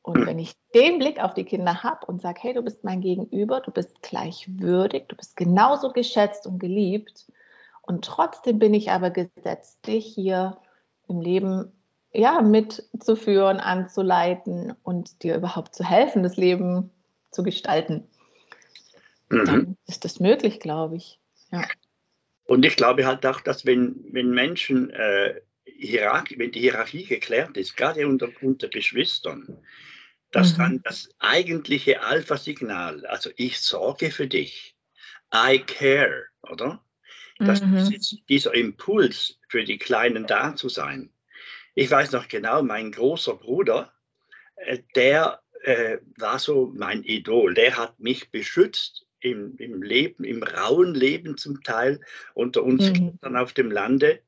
Und 0.03 0.25
wenn 0.25 0.39
ich 0.39 0.55
den 0.73 1.01
Blick 1.01 1.21
auf 1.21 1.35
die 1.35 1.43
Kinder 1.43 1.83
habe 1.83 2.07
und 2.07 2.23
sage, 2.23 2.39
hey, 2.43 2.55
du 2.55 2.63
bist 2.63 2.85
mein 2.85 3.01
Gegenüber, 3.01 3.61
du 3.61 3.73
bist 3.73 4.01
gleichwürdig, 4.01 5.07
du 5.09 5.17
bist 5.17 5.37
genauso 5.37 5.91
geschätzt 5.91 6.47
und 6.47 6.61
geliebt, 6.61 7.27
und 7.83 8.05
trotzdem 8.05 8.61
bin 8.61 8.75
ich 8.75 8.93
aber 8.93 9.11
gesetzt, 9.11 9.85
dich 9.85 10.07
hier 10.07 10.59
im 11.09 11.21
Leben 11.21 11.73
ja, 12.13 12.41
mitzuführen, 12.41 13.59
anzuleiten 13.59 14.77
und 14.85 15.25
dir 15.25 15.35
überhaupt 15.35 15.75
zu 15.75 15.83
helfen, 15.83 16.23
das 16.23 16.37
Leben 16.37 16.91
zu 17.33 17.43
gestalten. 17.43 18.07
Mhm. 19.29 19.45
Dann 19.45 19.77
ist 19.87 20.05
das 20.05 20.21
möglich, 20.21 20.61
glaube 20.61 20.97
ich. 20.97 21.19
Ja. 21.51 21.67
Und 22.45 22.65
ich 22.65 22.77
glaube 22.77 23.07
halt 23.07 23.25
auch, 23.27 23.41
dass 23.41 23.67
wenn, 23.67 24.05
wenn 24.13 24.31
Menschen, 24.31 24.91
äh, 24.91 25.41
Hierarchie, 25.65 26.39
wenn 26.39 26.51
die 26.51 26.61
Hierarchie 26.61 27.05
geklärt 27.05 27.57
ist, 27.57 27.77
gerade 27.77 28.07
unter, 28.07 28.29
unter 28.41 28.69
Geschwistern, 28.69 29.59
dass 30.31 30.55
mhm. 30.55 30.59
dann 30.59 30.83
das 30.83 31.11
eigentliche 31.19 32.03
Alpha-Signal, 32.03 33.07
also 33.07 33.31
ich 33.37 33.61
sorge 33.61 34.11
für 34.11 34.27
dich, 34.27 34.75
I 35.33 35.59
care, 35.59 36.25
oder? 36.43 36.83
dass 37.39 37.63
mhm. 37.63 37.89
dieser 38.29 38.55
Impuls 38.55 39.39
für 39.49 39.65
die 39.65 39.79
Kleinen 39.79 40.27
da 40.27 40.57
zu 40.57 40.69
sein. 40.69 41.11
Ich 41.75 41.91
weiß 41.91 42.13
noch 42.13 42.29
genau, 42.29 42.63
mein 42.63 42.91
großer 42.91 43.35
Bruder, 43.35 43.93
äh, 44.57 44.79
der 44.97 45.41
äh, 45.63 45.99
war 46.17 46.39
so 46.39 46.73
mein 46.75 47.05
Idol, 47.05 47.55
der 47.55 47.77
hat 47.77 48.01
mich 48.01 48.31
beschützt 48.31 49.07
im, 49.21 49.57
im 49.59 49.83
Leben, 49.83 50.25
im 50.25 50.43
rauen 50.43 50.95
Leben 50.95 51.37
zum 51.37 51.63
Teil 51.63 52.01
unter 52.35 52.63
uns 52.63 52.89
mhm. 52.89 52.93
Kindern 52.95 53.37
auf 53.37 53.53
dem 53.53 53.71
Lande, 53.71 54.21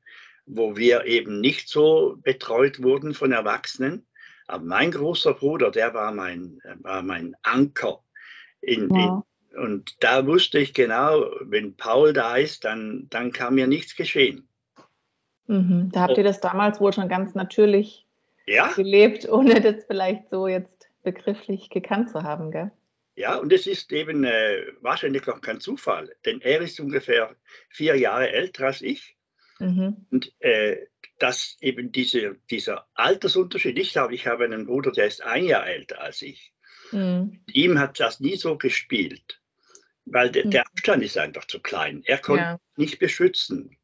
wo 0.46 0.76
wir 0.76 1.04
eben 1.04 1.40
nicht 1.40 1.68
so 1.68 2.18
betreut 2.22 2.82
wurden 2.82 3.14
von 3.14 3.32
Erwachsenen. 3.32 4.06
Aber 4.46 4.64
mein 4.64 4.90
großer 4.90 5.34
Bruder, 5.34 5.70
der 5.70 5.94
war 5.94 6.12
mein, 6.12 6.60
war 6.80 7.02
mein 7.02 7.36
Anker 7.42 8.02
in, 8.60 8.90
wow. 8.90 9.24
Und 9.56 9.96
da 10.00 10.26
wusste 10.26 10.58
ich 10.58 10.74
genau, 10.74 11.24
wenn 11.40 11.74
Paul 11.76 12.12
da 12.12 12.36
ist, 12.36 12.64
dann, 12.64 13.06
dann 13.10 13.32
kann 13.32 13.54
mir 13.54 13.66
nichts 13.66 13.96
geschehen. 13.96 14.46
Mhm. 15.46 15.90
Da 15.92 16.02
habt 16.02 16.18
ihr 16.18 16.24
das 16.24 16.40
damals 16.40 16.80
wohl 16.80 16.92
schon 16.92 17.08
ganz 17.08 17.34
natürlich 17.34 18.06
ja? 18.46 18.72
gelebt, 18.72 19.28
ohne 19.30 19.60
das 19.60 19.84
vielleicht 19.86 20.30
so 20.30 20.46
jetzt 20.46 20.88
begrifflich 21.02 21.70
gekannt 21.70 22.10
zu 22.10 22.22
haben, 22.22 22.50
gell? 22.50 22.70
Ja, 23.16 23.36
und 23.36 23.52
es 23.52 23.66
ist 23.66 23.92
eben 23.92 24.24
äh, 24.24 24.72
wahrscheinlich 24.80 25.28
auch 25.28 25.40
kein 25.40 25.60
Zufall, 25.60 26.14
denn 26.24 26.40
er 26.40 26.60
ist 26.60 26.80
ungefähr 26.80 27.36
vier 27.68 27.96
Jahre 27.96 28.30
älter 28.30 28.66
als 28.66 28.82
ich. 28.82 29.16
Mhm. 29.58 30.06
Und 30.10 30.32
äh, 30.40 30.86
dass 31.18 31.58
eben 31.60 31.92
diese, 31.92 32.36
dieser 32.50 32.88
Altersunterschied, 32.94 33.78
ich 33.78 33.92
glaube, 33.92 34.14
ich 34.14 34.26
habe 34.26 34.44
einen 34.44 34.66
Bruder, 34.66 34.90
der 34.92 35.06
ist 35.06 35.22
ein 35.22 35.44
Jahr 35.44 35.66
älter 35.66 36.00
als 36.00 36.22
ich. 36.22 36.54
Mhm. 36.92 37.44
Ihm 37.52 37.78
hat 37.78 38.00
das 38.00 38.20
nie 38.20 38.36
so 38.36 38.56
gespielt 38.56 39.40
weil 40.12 40.30
der, 40.30 40.44
der, 40.44 40.62
mhm. 40.62 40.66
Abstand 40.72 41.02
ist 41.04 41.18
einfach 41.18 41.46
zu 41.46 41.60
klein. 41.60 42.02
Er 42.04 42.18
konnte 42.18 42.42
ja. 42.42 42.60
nicht 42.76 42.98
beschützen. 42.98 43.76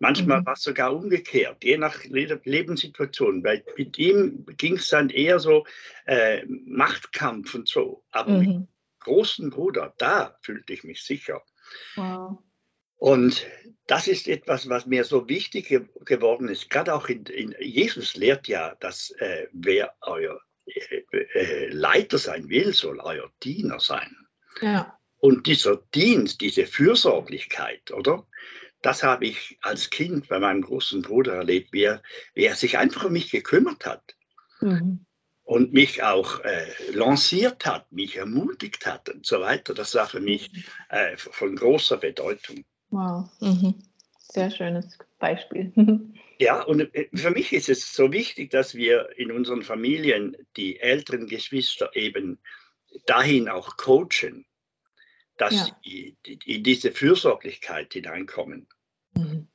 Manchmal 0.00 0.40
mhm. 0.40 0.46
war 0.46 0.52
es 0.54 0.62
sogar 0.62 0.94
umgekehrt, 0.94 1.64
je 1.64 1.76
nach 1.76 2.04
Lebenssituation. 2.04 3.42
Weil 3.42 3.64
mit 3.76 3.98
ihm 3.98 4.46
ging 4.56 4.76
es 4.76 4.88
dann 4.88 5.10
eher 5.10 5.40
so 5.40 5.66
äh, 6.06 6.44
Machtkampf 6.46 7.54
und 7.54 7.68
so. 7.68 8.04
Aber 8.10 8.30
mhm. 8.30 8.38
mit 8.38 8.48
dem 8.48 8.68
großen 9.00 9.50
Bruder, 9.50 9.94
da 9.98 10.36
fühlte 10.42 10.72
ich 10.72 10.84
mich 10.84 11.02
sicher. 11.02 11.42
Wow. 11.96 12.38
Und 12.96 13.46
das 13.86 14.08
ist 14.08 14.28
etwas, 14.28 14.68
was 14.68 14.86
mir 14.86 15.04
so 15.04 15.28
wichtig 15.28 15.68
ge 15.68 15.86
geworden 16.04 16.48
ist. 16.48 16.68
Gerade 16.68 16.94
auch 16.94 17.08
in, 17.08 17.24
in, 17.26 17.54
Jesus 17.60 18.16
lehrt 18.16 18.48
ja, 18.48 18.74
dass 18.80 19.10
äh, 19.18 19.46
wer 19.52 19.94
euer 20.02 20.40
äh, 20.66 21.02
äh 21.12 21.68
Leiter 21.68 22.18
sein 22.18 22.48
will, 22.48 22.72
soll 22.72 23.00
euer 23.00 23.30
Diener 23.42 23.78
sein. 23.78 24.14
Ja. 24.60 24.98
Und 25.18 25.46
dieser 25.46 25.76
Dienst, 25.94 26.40
diese 26.40 26.66
Fürsorglichkeit, 26.66 27.90
oder? 27.92 28.26
Das 28.82 29.02
habe 29.02 29.26
ich 29.26 29.58
als 29.62 29.90
Kind 29.90 30.28
bei 30.28 30.38
meinem 30.38 30.62
großen 30.62 31.02
Bruder 31.02 31.34
erlebt, 31.34 31.72
wie 31.72 31.82
er, 31.82 32.02
wie 32.34 32.44
er 32.44 32.54
sich 32.54 32.78
einfach 32.78 33.04
um 33.04 33.12
mich 33.12 33.30
gekümmert 33.30 33.84
hat. 33.86 34.16
Mhm. 34.60 35.04
Und 35.42 35.72
mich 35.72 36.02
auch 36.02 36.40
äh, 36.40 36.66
lanciert 36.92 37.64
hat, 37.64 37.90
mich 37.90 38.16
ermutigt 38.16 38.84
hat 38.86 39.08
und 39.08 39.24
so 39.24 39.40
weiter. 39.40 39.72
Das 39.72 39.94
war 39.94 40.06
für 40.06 40.20
mich 40.20 40.50
äh, 40.90 41.16
von 41.16 41.56
großer 41.56 41.96
Bedeutung. 41.96 42.64
Wow. 42.90 43.30
Mhm. 43.40 43.74
Sehr 44.18 44.50
schönes 44.50 44.98
Beispiel. 45.18 45.72
ja, 46.38 46.62
und 46.62 46.94
äh, 46.94 47.08
für 47.14 47.30
mich 47.30 47.52
ist 47.54 47.70
es 47.70 47.94
so 47.94 48.12
wichtig, 48.12 48.50
dass 48.50 48.74
wir 48.74 49.08
in 49.16 49.32
unseren 49.32 49.62
Familien 49.62 50.36
die 50.56 50.80
älteren 50.80 51.26
Geschwister 51.26 51.90
eben 51.94 52.38
dahin 53.06 53.48
auch 53.48 53.76
coachen, 53.76 54.44
dass 55.38 55.54
ja. 55.54 55.76
sie 55.82 56.16
in 56.44 56.62
diese 56.62 56.92
Fürsorglichkeit 56.92 57.92
hineinkommen. 57.92 58.66
Mhm. 59.14 59.48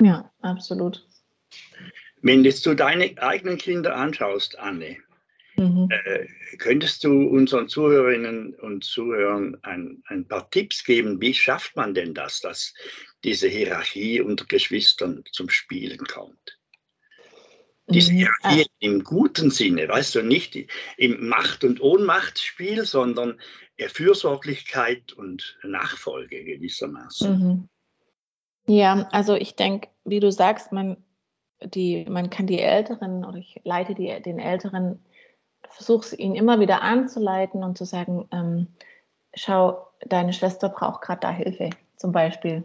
Ja, 0.00 0.30
absolut. 0.40 1.06
Wenn 2.20 2.44
jetzt 2.44 2.64
du 2.66 2.74
deine 2.74 3.16
eigenen 3.20 3.58
Kinder 3.58 3.96
anschaust, 3.96 4.58
Anne, 4.58 4.98
mhm. 5.56 5.88
äh, 5.90 6.26
könntest 6.58 7.04
du 7.04 7.26
unseren 7.28 7.68
Zuhörerinnen 7.68 8.54
und 8.54 8.84
Zuhörern 8.84 9.56
ein, 9.62 10.02
ein, 10.06 10.26
paar 10.26 10.50
Tipps 10.50 10.84
geben, 10.84 11.20
wie 11.20 11.34
schafft 11.34 11.76
man 11.76 11.94
denn 11.94 12.14
das, 12.14 12.40
dass 12.40 12.74
diese 13.24 13.48
Hierarchie 13.48 14.20
unter 14.20 14.44
Geschwistern 14.46 15.24
zum 15.32 15.48
Spielen 15.48 16.04
kommt? 16.06 16.57
Diese 17.88 18.12
mhm. 18.12 18.16
Hierarchie 18.16 18.60
mhm. 18.60 18.66
im 18.78 19.04
guten 19.04 19.50
Sinne, 19.50 19.88
weißt 19.88 20.14
du, 20.14 20.22
nicht 20.22 20.56
im 20.96 21.28
Macht- 21.28 21.64
und 21.64 21.80
Ohnmachtsspiel, 21.80 22.84
sondern 22.84 23.40
Fürsorglichkeit 23.78 25.12
und 25.12 25.58
Nachfolge 25.62 26.44
gewissermaßen. 26.44 27.38
Mhm. 27.38 27.68
Ja, 28.66 29.08
also 29.12 29.34
ich 29.34 29.56
denke, 29.56 29.88
wie 30.04 30.20
du 30.20 30.30
sagst, 30.30 30.72
man, 30.72 30.96
die, 31.62 32.04
man 32.08 32.28
kann 32.28 32.46
die 32.46 32.60
Älteren 32.60 33.24
oder 33.24 33.38
ich 33.38 33.60
leite 33.64 33.94
die, 33.94 34.20
den 34.20 34.38
Älteren, 34.38 35.02
versuche 35.70 36.16
ihn 36.16 36.34
immer 36.34 36.60
wieder 36.60 36.82
anzuleiten 36.82 37.62
und 37.62 37.78
zu 37.78 37.84
sagen, 37.84 38.28
ähm, 38.32 38.66
schau, 39.34 39.86
deine 40.06 40.32
Schwester 40.32 40.68
braucht 40.68 41.02
gerade 41.02 41.20
da 41.20 41.30
Hilfe. 41.30 41.70
Zum 41.96 42.12
Beispiel, 42.12 42.64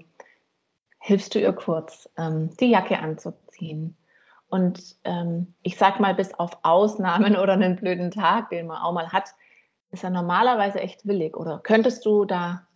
hilfst 1.00 1.36
du 1.36 1.40
ihr 1.40 1.54
kurz, 1.54 2.10
ähm, 2.18 2.56
die 2.60 2.70
Jacke 2.70 3.00
anzuziehen. 3.00 3.96
Und 4.54 4.98
ähm, 5.04 5.56
ich 5.64 5.80
sag 5.80 6.00
mal, 6.00 6.14
bis 6.14 6.32
auf 6.36 6.60
Ausnahmen 6.62 7.36
oder 7.42 7.54
einen 7.54 7.76
blöden 7.76 8.12
Tag, 8.12 8.52
den 8.52 8.68
man 8.68 8.84
auch 8.84 8.92
mal 8.92 9.12
hat, 9.12 9.30
ist 9.90 10.04
er 10.04 10.12
normalerweise 10.12 10.80
echt 10.80 11.08
willig. 11.08 11.36
Oder 11.36 11.58
könntest 11.58 12.06
du 12.06 12.24
da 12.24 12.68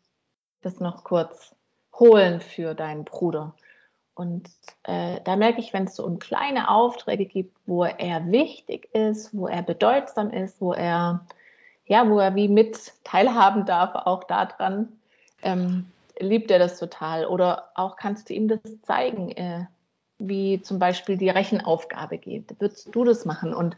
das 0.62 0.80
noch 0.80 1.04
kurz 1.04 1.56
holen 1.94 2.42
für 2.42 2.74
deinen 2.74 3.06
Bruder? 3.06 3.54
Und 4.16 4.50
äh, 4.86 5.22
da 5.24 5.36
merke 5.36 5.60
ich, 5.60 5.72
wenn 5.72 5.84
es 5.84 5.96
so 5.96 6.04
um 6.04 6.18
kleine 6.18 6.72
Aufträge 6.72 7.26
gibt, 7.26 7.56
wo 7.68 7.84
er 7.84 8.26
wichtig 8.32 8.92
ist, 8.96 9.38
wo 9.38 9.46
er 9.46 9.62
bedeutsam 9.62 10.32
ist, 10.32 10.60
wo 10.60 10.74
er 10.74 11.28
ja, 11.86 12.10
wo 12.10 12.18
er 12.18 12.34
wie 12.34 12.48
mit 12.48 12.92
teilhaben 13.04 13.68
darf, 13.68 13.94
auch 13.94 14.24
daran, 14.24 14.94
ähm, 15.44 15.92
liebt 16.18 16.50
er 16.50 16.58
das 16.58 16.80
total. 16.80 17.28
Oder 17.28 17.70
auch 17.76 17.98
kannst 17.98 18.32
du 18.32 18.34
ihm 18.34 18.48
das 18.48 18.62
zeigen, 18.82 19.30
äh, 19.30 19.68
wie 20.20 20.62
zum 20.62 20.80
Beispiel 20.80 21.18
die 21.18 21.30
Rechenaufgabe 21.30 22.18
geht. 22.18 22.60
Würdest 22.60 22.94
du 22.94 23.04
das 23.04 23.26
machen? 23.26 23.54
Und 23.54 23.78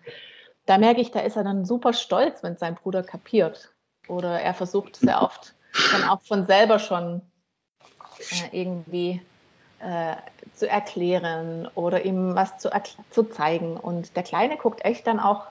da 0.65 0.77
merke 0.77 1.01
ich, 1.01 1.11
da 1.11 1.19
ist 1.19 1.35
er 1.35 1.43
dann 1.43 1.65
super 1.65 1.93
stolz, 1.93 2.43
wenn 2.43 2.57
sein 2.57 2.75
Bruder 2.75 3.03
kapiert. 3.03 3.73
Oder 4.07 4.39
er 4.39 4.53
versucht 4.53 4.95
sehr 4.95 5.21
oft 5.21 5.53
dann 5.91 6.03
auch 6.03 6.21
von 6.21 6.47
selber 6.47 6.79
schon 6.79 7.21
äh, 8.19 8.61
irgendwie 8.61 9.21
äh, 9.79 10.15
zu 10.55 10.67
erklären 10.67 11.67
oder 11.75 12.05
ihm 12.05 12.35
was 12.35 12.57
zu, 12.57 12.69
zu 13.09 13.23
zeigen. 13.23 13.77
Und 13.77 14.15
der 14.15 14.23
Kleine 14.23 14.57
guckt 14.57 14.83
echt 14.83 15.07
dann 15.07 15.19
auch 15.19 15.47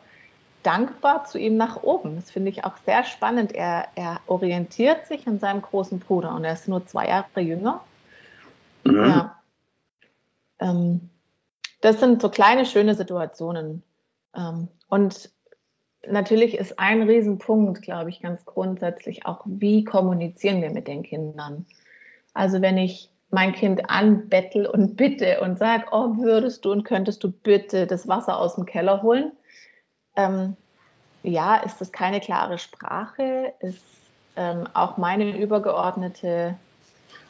dankbar 0.63 1.25
zu 1.25 1.39
ihm 1.39 1.57
nach 1.57 1.83
oben. 1.83 2.17
Das 2.17 2.31
finde 2.31 2.51
ich 2.51 2.65
auch 2.65 2.77
sehr 2.85 3.05
spannend. 3.05 3.53
Er, 3.53 3.89
er 3.95 4.21
orientiert 4.27 5.07
sich 5.07 5.27
an 5.27 5.39
seinem 5.39 5.63
großen 5.63 6.01
Bruder 6.01 6.35
und 6.35 6.45
er 6.45 6.53
ist 6.53 6.69
nur 6.69 6.87
zwei 6.87 7.09
Jahre 7.09 7.41
jünger. 7.41 7.81
Mhm. 8.85 9.09
Ja. 9.09 9.38
Ähm, 10.61 11.11
das 11.81 12.01
sind 12.01 12.21
so 12.21 12.29
kleine, 12.29 12.67
schöne 12.67 12.95
Situationen. 12.95 13.83
Ähm, 14.37 14.69
und 14.89 15.31
natürlich 16.07 16.57
ist 16.57 16.79
ein 16.79 17.03
Riesenpunkt, 17.03 17.83
glaube 17.83 18.11
ich, 18.11 18.21
ganz 18.21 18.45
grundsätzlich 18.45 19.27
auch, 19.27 19.43
wie 19.45 19.85
kommunizieren 19.85 20.63
wir 20.63 20.71
mit 20.71 20.89
den 20.89 21.03
Kindern. 21.03 21.67
Also 22.35 22.61
wenn 22.61 22.79
ich 22.79 23.11
mein 23.31 23.53
Kind 23.53 23.91
anbettel 23.91 24.67
und 24.67 24.97
bitte 24.97 25.41
und 25.41 25.59
sage, 25.59 25.87
oh, 25.91 26.17
würdest 26.17 26.65
du 26.65 26.73
und 26.73 26.85
könntest 26.85 27.23
du 27.23 27.31
bitte 27.31 27.87
das 27.87 28.09
Wasser 28.09 28.39
aus 28.39 28.55
dem 28.55 28.65
Keller 28.65 29.03
holen, 29.03 29.33
ähm, 30.17 30.57
ja, 31.23 31.57
ist 31.57 31.81
das 31.81 31.93
keine 31.93 32.21
klare 32.21 32.59
Sprache, 32.59 33.53
ist 33.61 33.83
ähm, 34.37 34.67
auch 34.73 34.97
meine 34.97 35.37
übergeordnete 35.37 36.57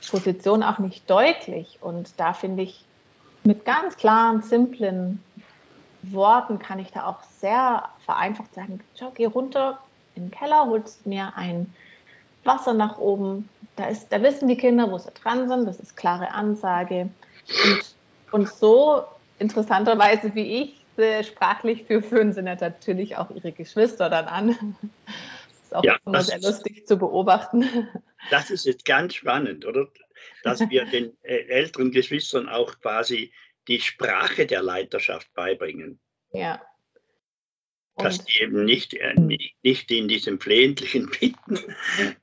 Position 0.08 0.62
auch 0.62 0.78
nicht 0.78 1.08
deutlich. 1.10 1.78
Und 1.80 2.20
da 2.20 2.32
finde 2.32 2.62
ich, 2.62 2.84
mit 3.48 3.64
ganz 3.64 3.96
klaren, 3.96 4.42
simplen 4.42 5.22
Worten 6.02 6.58
kann 6.58 6.78
ich 6.78 6.92
da 6.92 7.06
auch 7.06 7.22
sehr 7.22 7.88
vereinfacht 8.04 8.54
sagen, 8.54 8.80
schau, 8.98 9.10
geh 9.14 9.24
runter 9.24 9.80
in 10.14 10.26
den 10.26 10.30
Keller, 10.30 10.66
holst 10.66 11.06
mir 11.06 11.32
ein 11.34 11.72
Wasser 12.44 12.74
nach 12.74 12.98
oben. 12.98 13.48
Da, 13.76 13.86
ist, 13.86 14.12
da 14.12 14.22
wissen 14.22 14.48
die 14.48 14.56
Kinder, 14.58 14.90
wo 14.90 14.98
sie 14.98 15.10
dran 15.22 15.48
sind, 15.48 15.66
das 15.66 15.80
ist 15.80 15.96
klare 15.96 16.30
Ansage. 16.32 17.08
Und, 17.64 17.94
und 18.32 18.48
so 18.50 19.04
interessanterweise 19.38 20.34
wie 20.34 20.62
ich 20.62 20.74
sprachlich 21.26 21.84
für 21.84 22.02
führen 22.02 22.32
sie 22.32 22.42
natürlich 22.42 23.16
auch 23.16 23.30
ihre 23.30 23.52
Geschwister 23.52 24.10
dann 24.10 24.26
an. 24.26 24.76
Das 25.48 25.62
ist 25.62 25.76
auch 25.76 25.84
ja, 25.84 25.96
immer 26.04 26.22
sehr 26.22 26.40
lustig 26.40 26.86
zu 26.86 26.98
beobachten. 26.98 27.88
Das 28.30 28.50
ist 28.50 28.66
jetzt 28.66 28.84
ganz 28.84 29.14
spannend, 29.14 29.64
oder? 29.64 29.86
Dass 30.42 30.60
wir 30.68 30.84
den 30.84 31.16
äh, 31.22 31.46
älteren 31.48 31.90
Geschwistern 31.90 32.48
auch 32.48 32.78
quasi 32.80 33.32
die 33.68 33.80
Sprache 33.80 34.46
der 34.46 34.62
Leiterschaft 34.62 35.32
beibringen. 35.34 36.00
Ja. 36.32 36.62
Und 37.94 38.04
dass 38.04 38.24
die 38.24 38.42
eben 38.42 38.64
nicht, 38.64 38.94
äh, 38.94 39.14
nicht 39.62 39.90
in 39.90 40.08
diesem 40.08 40.40
flehentlichen 40.40 41.10
Bitten 41.20 41.58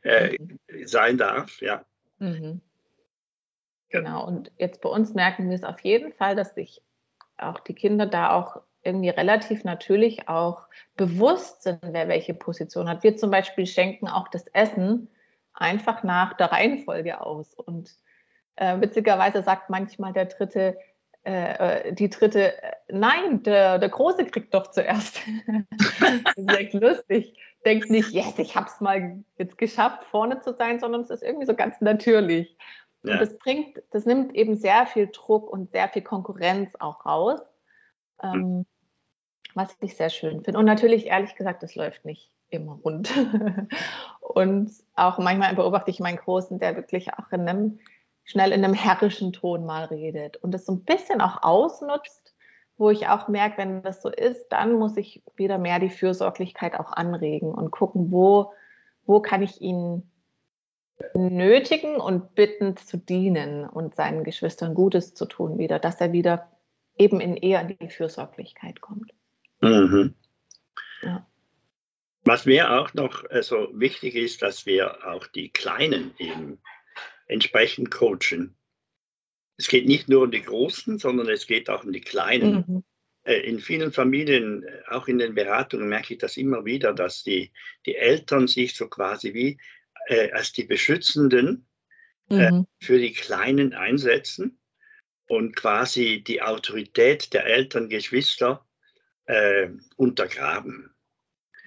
äh, 0.01 0.37
sein 0.85 1.17
darf, 1.17 1.61
ja. 1.61 1.85
Mhm. 2.19 2.61
Genau, 3.89 4.25
und 4.25 4.51
jetzt 4.57 4.81
bei 4.81 4.89
uns 4.89 5.13
merken 5.13 5.49
wir 5.49 5.55
es 5.55 5.63
auf 5.63 5.79
jeden 5.81 6.13
Fall, 6.13 6.35
dass 6.35 6.55
sich 6.55 6.81
auch 7.37 7.59
die 7.59 7.73
Kinder 7.75 8.05
da 8.05 8.31
auch 8.31 8.61
irgendwie 8.83 9.09
relativ 9.09 9.63
natürlich 9.63 10.29
auch 10.29 10.67
bewusst 10.95 11.63
sind, 11.63 11.79
wer 11.81 12.07
welche 12.07 12.33
Position 12.33 12.87
hat. 12.87 13.03
Wir 13.03 13.17
zum 13.17 13.31
Beispiel 13.31 13.65
schenken 13.65 14.07
auch 14.07 14.27
das 14.29 14.47
Essen 14.47 15.09
einfach 15.55 16.03
nach 16.03 16.33
der 16.33 16.51
Reihenfolge 16.51 17.21
aus. 17.21 17.53
Und 17.53 17.91
äh, 18.55 18.79
witzigerweise 18.79 19.43
sagt 19.43 19.69
manchmal 19.69 20.13
der 20.13 20.25
dritte, 20.25 20.77
äh, 21.25 21.87
äh 21.87 21.93
die 21.93 22.09
dritte, 22.09 22.61
äh, 22.61 22.71
nein, 22.89 23.43
der, 23.43 23.79
der 23.79 23.89
Große 23.89 24.25
kriegt 24.25 24.53
doch 24.53 24.67
zuerst. 24.67 25.19
das 25.99 26.37
ist 26.37 26.57
echt 26.57 26.73
lustig. 26.73 27.37
Denkt 27.65 27.89
nicht, 27.89 28.11
yes, 28.11 28.37
ich 28.37 28.55
habe 28.55 28.67
es 28.67 28.79
mal 28.79 29.23
jetzt 29.37 29.57
geschafft, 29.57 30.03
vorne 30.05 30.39
zu 30.41 30.53
sein, 30.53 30.79
sondern 30.79 31.01
es 31.01 31.09
ist 31.09 31.23
irgendwie 31.23 31.47
so 31.47 31.55
ganz 31.55 31.81
natürlich. 31.81 32.57
Ja. 33.03 33.13
Und 33.13 33.21
das 33.21 33.37
bringt, 33.37 33.81
das 33.91 34.05
nimmt 34.05 34.35
eben 34.35 34.55
sehr 34.55 34.85
viel 34.85 35.09
Druck 35.11 35.49
und 35.49 35.71
sehr 35.71 35.89
viel 35.89 36.03
Konkurrenz 36.03 36.73
auch 36.79 37.05
raus. 37.05 37.39
Ähm, 38.21 38.65
was 39.55 39.75
ich 39.79 39.95
sehr 39.95 40.09
schön 40.09 40.43
finde. 40.43 40.59
Und 40.59 40.65
natürlich, 40.65 41.07
ehrlich 41.07 41.35
gesagt, 41.35 41.63
das 41.63 41.75
läuft 41.75 42.05
nicht 42.05 42.31
immer 42.49 42.73
rund. 42.83 43.09
und 44.27 44.71
auch 44.95 45.19
manchmal 45.19 45.55
beobachte 45.55 45.91
ich 45.91 45.99
meinen 45.99 46.17
Großen, 46.17 46.59
der 46.59 46.75
wirklich 46.75 47.13
auch 47.13 47.31
in 47.31 47.47
einem, 47.47 47.79
schnell 48.23 48.51
in 48.51 48.63
einem 48.63 48.73
herrischen 48.73 49.33
Ton 49.33 49.65
mal 49.65 49.85
redet 49.85 50.37
und 50.37 50.51
das 50.51 50.65
so 50.65 50.73
ein 50.73 50.83
bisschen 50.83 51.21
auch 51.21 51.43
ausnutzt, 51.43 52.33
wo 52.77 52.89
ich 52.89 53.07
auch 53.07 53.27
merke, 53.27 53.59
wenn 53.59 53.83
das 53.83 54.01
so 54.01 54.09
ist, 54.09 54.47
dann 54.49 54.73
muss 54.73 54.97
ich 54.97 55.23
wieder 55.35 55.57
mehr 55.57 55.79
die 55.79 55.89
Fürsorglichkeit 55.89 56.77
auch 56.77 56.91
anregen 56.91 57.53
und 57.53 57.71
gucken, 57.71 58.11
wo, 58.11 58.51
wo 59.05 59.21
kann 59.21 59.43
ich 59.43 59.61
ihn 59.61 60.09
nötigen 61.13 61.97
und 61.97 62.35
bitten 62.35 62.77
zu 62.77 62.97
dienen 62.97 63.69
und 63.69 63.95
seinen 63.95 64.23
Geschwistern 64.23 64.73
Gutes 64.73 65.13
zu 65.13 65.25
tun 65.25 65.57
wieder, 65.57 65.79
dass 65.79 66.01
er 66.01 66.11
wieder 66.11 66.49
eben 66.97 67.19
in 67.19 67.37
eher 67.37 67.61
in 67.61 67.77
die 67.77 67.89
Fürsorglichkeit 67.89 68.81
kommt. 68.81 69.11
Mhm. 69.61 70.15
Ja. 71.01 71.25
Was 72.25 72.45
mir 72.47 72.71
auch 72.71 72.93
noch 72.95 73.23
also 73.29 73.69
wichtig 73.73 74.15
ist, 74.15 74.41
dass 74.41 74.65
wir 74.65 75.07
auch 75.07 75.27
die 75.27 75.49
Kleinen 75.49 76.11
eben 76.17 76.59
entsprechend 77.27 77.91
coachen. 77.91 78.57
Es 79.57 79.67
geht 79.67 79.85
nicht 79.87 80.09
nur 80.09 80.23
um 80.23 80.31
die 80.31 80.41
Großen, 80.41 80.97
sondern 80.97 81.29
es 81.29 81.45
geht 81.45 81.69
auch 81.69 81.83
um 81.83 81.93
die 81.93 82.01
Kleinen. 82.01 82.65
Mhm. 82.67 82.83
Äh, 83.23 83.41
in 83.41 83.59
vielen 83.59 83.91
Familien, 83.91 84.65
auch 84.89 85.07
in 85.07 85.19
den 85.19 85.35
Beratungen, 85.35 85.87
merke 85.87 86.15
ich 86.15 86.19
das 86.19 86.35
immer 86.35 86.65
wieder, 86.65 86.93
dass 86.93 87.23
die, 87.23 87.51
die 87.85 87.95
Eltern 87.95 88.47
sich 88.47 88.75
so 88.75 88.87
quasi 88.87 89.33
wie 89.35 89.57
äh, 90.07 90.31
als 90.31 90.51
die 90.51 90.65
Beschützenden 90.65 91.67
äh, 92.31 92.51
mhm. 92.51 92.67
für 92.79 92.97
die 92.97 93.13
Kleinen 93.13 93.73
einsetzen 93.73 94.59
und 95.27 95.55
quasi 95.55 96.23
die 96.25 96.41
Autorität 96.41 97.33
der 97.33 97.45
Eltern, 97.45 97.87
Geschwister 97.87 98.67
äh, 99.25 99.69
untergraben. 99.95 100.93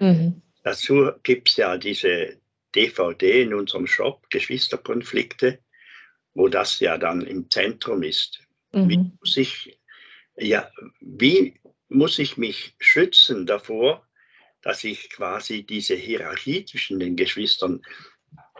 Mhm. 0.00 0.42
Dazu 0.62 1.12
gibt 1.22 1.50
es 1.50 1.56
ja 1.56 1.76
diese 1.76 2.40
DVD 2.74 3.42
in 3.42 3.54
unserem 3.54 3.86
Shop, 3.86 4.28
Geschwisterkonflikte, 4.30 5.58
wo 6.34 6.48
das 6.48 6.80
ja 6.80 6.98
dann 6.98 7.22
im 7.22 7.50
Zentrum 7.50 8.02
ist. 8.02 8.40
Mhm. 8.72 8.88
Wie, 8.88 8.98
muss 9.18 9.36
ich, 9.36 9.78
ja, 10.36 10.70
wie 11.00 11.60
muss 11.88 12.18
ich 12.18 12.36
mich 12.36 12.74
schützen 12.78 13.46
davor, 13.46 14.06
dass 14.62 14.84
ich 14.84 15.10
quasi 15.10 15.64
diese 15.64 15.94
Hierarchie 15.94 16.64
zwischen 16.64 16.98
den 16.98 17.16
Geschwistern 17.16 17.82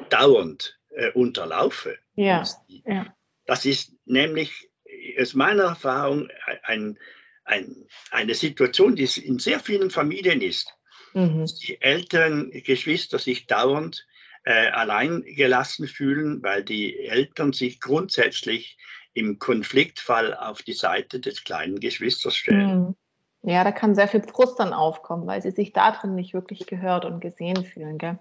dauernd 0.09 0.79
äh, 0.91 1.11
unterlaufe? 1.11 1.99
Ja, 2.15 2.45
ja. 2.67 3.15
Das 3.45 3.65
ist 3.65 3.93
nämlich 4.05 4.71
aus 5.19 5.35
meiner 5.35 5.65
Erfahrung 5.65 6.29
ein, 6.63 6.99
ein, 7.45 7.87
eine 8.11 8.35
Situation, 8.35 8.97
die 8.97 9.09
in 9.23 9.39
sehr 9.39 9.61
vielen 9.61 9.91
Familien 9.91 10.41
ist. 10.41 10.73
Mhm. 11.14 11.47
Die 11.62 11.81
älteren 11.81 12.51
Geschwister 12.51 13.18
sich 13.18 13.47
dauernd 13.47 14.07
äh, 14.44 14.68
allein 14.71 15.23
gelassen 15.25 15.88
fühlen, 15.88 16.42
weil 16.42 16.64
die 16.64 17.07
Eltern 17.07 17.53
sich 17.53 17.81
grundsätzlich 17.81 18.79
im 19.14 19.38
Konfliktfall 19.38 20.35
auf 20.35 20.62
die 20.62 20.73
Seite 20.73 21.21
des 21.21 21.44
kleinen 21.44 21.81
Geschwisters 21.81 22.37
stellen. 22.37 22.87
Mhm. 22.87 22.97
Ja, 23.42 23.62
da 23.62 23.73
kann 23.73 23.94
sehr 23.94 24.09
viel 24.09 24.23
Frust 24.23 24.59
dann 24.59 24.73
aufkommen, 24.73 25.27
weil 25.27 25.42
sie 25.42 25.53
sich 25.53 25.73
darin 25.73 26.14
nicht 26.14 26.35
wirklich 26.35 26.66
gehört 26.66 27.05
und 27.05 27.21
gesehen 27.21 27.64
fühlen. 27.64 27.99
Gell? 27.99 28.18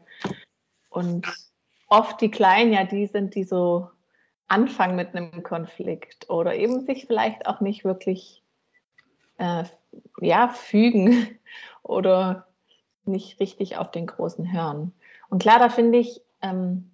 Und 0.89 1.27
oft 1.87 2.21
die 2.21 2.31
Kleinen 2.31 2.73
ja 2.73 2.83
die 2.83 3.07
sind, 3.07 3.35
die 3.35 3.43
so 3.43 3.89
anfangen 4.47 4.95
mit 4.95 5.15
einem 5.15 5.43
Konflikt 5.43 6.29
oder 6.29 6.55
eben 6.55 6.85
sich 6.85 7.05
vielleicht 7.05 7.47
auch 7.47 7.61
nicht 7.61 7.83
wirklich 7.83 8.43
äh, 9.37 9.63
ja, 10.21 10.49
fügen 10.49 11.39
oder 11.83 12.46
nicht 13.07 13.39
richtig 13.39 13.77
auf 13.77 13.91
den 13.91 14.07
großen 14.07 14.51
hören. 14.51 14.93
Und 15.29 15.41
klar, 15.41 15.59
da 15.59 15.69
finde 15.69 15.99
ich, 15.99 16.21
ähm, 16.41 16.91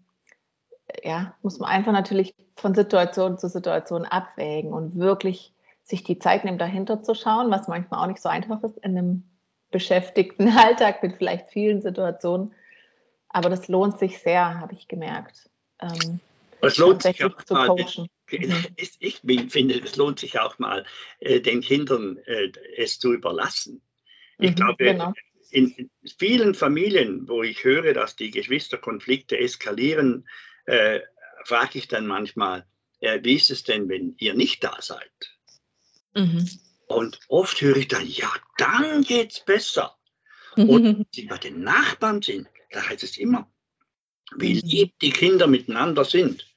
ja, 1.04 1.34
muss 1.42 1.60
man 1.60 1.70
einfach 1.70 1.92
natürlich 1.92 2.36
von 2.56 2.76
Situation 2.76 3.38
zu 3.38 3.50
Situation 3.50 4.06
abwägen 4.06 4.74
und 4.74 4.98
wirklich 4.98 5.54
sich 5.84 6.04
die 6.04 6.20
Zeit 6.20 6.46
nehmen, 6.46 6.58
dahinter 6.58 7.04
zu 7.04 7.14
schauen, 7.14 7.52
was 7.52 7.68
manchmal 7.68 8.02
auch 8.02 8.08
nicht 8.08 8.22
so 8.22 8.30
einfach 8.30 8.64
ist 8.64 8.78
in 8.78 8.98
einem 8.98 9.24
beschäftigten 9.72 10.48
Alltag 10.58 11.04
mit 11.04 11.18
vielleicht 11.18 11.50
vielen 11.50 11.82
Situationen. 11.82 12.54
Aber 13.30 13.50
das 13.50 13.68
lohnt 13.68 14.00
sich 14.00 14.20
sehr, 14.20 14.60
habe 14.60 14.74
ich 14.74 14.88
gemerkt. 14.88 15.50
Ähm, 15.82 16.20
es 16.62 16.78
lohnt 16.78 17.02
sich 17.02 17.24
auch 17.26 17.42
zu 17.44 17.54
mal, 17.54 17.68
coachen. 17.68 18.08
Mhm. 18.32 18.66
Ich, 18.78 18.96
ich, 19.00 19.52
finde, 19.52 19.80
es 19.84 19.96
lohnt 19.96 20.20
sich 20.20 20.40
auch 20.40 20.58
mal, 20.60 20.86
äh, 21.20 21.42
den 21.42 21.62
Kindern 21.62 22.18
äh, 22.26 22.52
es 22.78 22.98
zu 23.00 23.14
überlassen. 23.14 23.82
Ich 24.40 24.52
mhm, 24.52 24.56
glaube, 24.56 24.84
genau. 24.84 25.14
In 25.54 25.92
vielen 26.18 26.56
Familien, 26.56 27.28
wo 27.28 27.44
ich 27.44 27.64
höre, 27.64 27.94
dass 27.94 28.16
die 28.16 28.32
Geschwisterkonflikte 28.32 29.38
eskalieren, 29.38 30.28
äh, 30.66 31.02
frage 31.46 31.78
ich 31.78 31.88
dann 31.88 32.08
manchmal, 32.08 32.66
äh, 33.00 33.20
wie 33.24 33.36
ist 33.36 33.52
es 33.52 33.64
denn, 33.64 33.88
wenn 33.88 34.16
ihr 34.18 34.34
nicht 34.34 34.64
da 34.64 34.78
seid? 34.82 35.12
Mhm. 36.16 36.50
Und 36.88 37.20
oft 37.28 37.62
höre 37.62 37.78
ich 37.78 37.88
dann, 37.88 38.08
ja, 38.08 38.32
dann 38.58 39.04
geht 39.04 39.34
es 39.34 39.40
besser. 39.46 39.96
Und 40.56 40.68
wenn 40.84 41.06
sie 41.12 41.26
bei 41.26 41.38
den 41.38 41.62
Nachbarn 41.62 42.22
sind, 42.22 42.48
da 42.72 42.88
heißt 42.90 43.04
es 43.04 43.18
immer, 43.18 43.52
wie 44.36 44.56
mhm. 44.56 44.62
lieb 44.64 45.00
die 45.00 45.12
Kinder 45.12 45.46
miteinander 45.46 46.04
sind. 46.04 46.52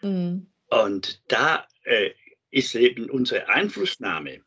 Mhm. 0.00 0.52
Und 0.66 1.22
da 1.28 1.68
äh, 1.84 2.10
ist 2.50 2.74
eben 2.74 3.08
unsere 3.08 3.48
Einflussnahme 3.48 4.42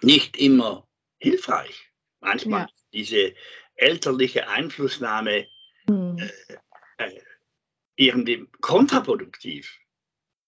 nicht 0.00 0.38
immer 0.38 0.88
hilfreich. 1.18 1.91
Manchmal 2.22 2.62
ja. 2.62 2.68
diese 2.92 3.34
elterliche 3.74 4.48
Einflussnahme 4.48 5.46
hm. 5.88 6.16
äh, 6.98 7.10
irgendwie 7.96 8.46
kontraproduktiv. 8.60 9.78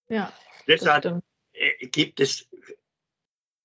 Ja. 0.09 0.33
Deshalb 0.67 1.23
äh, 1.53 1.87
gibt 1.89 2.21
es, 2.21 2.49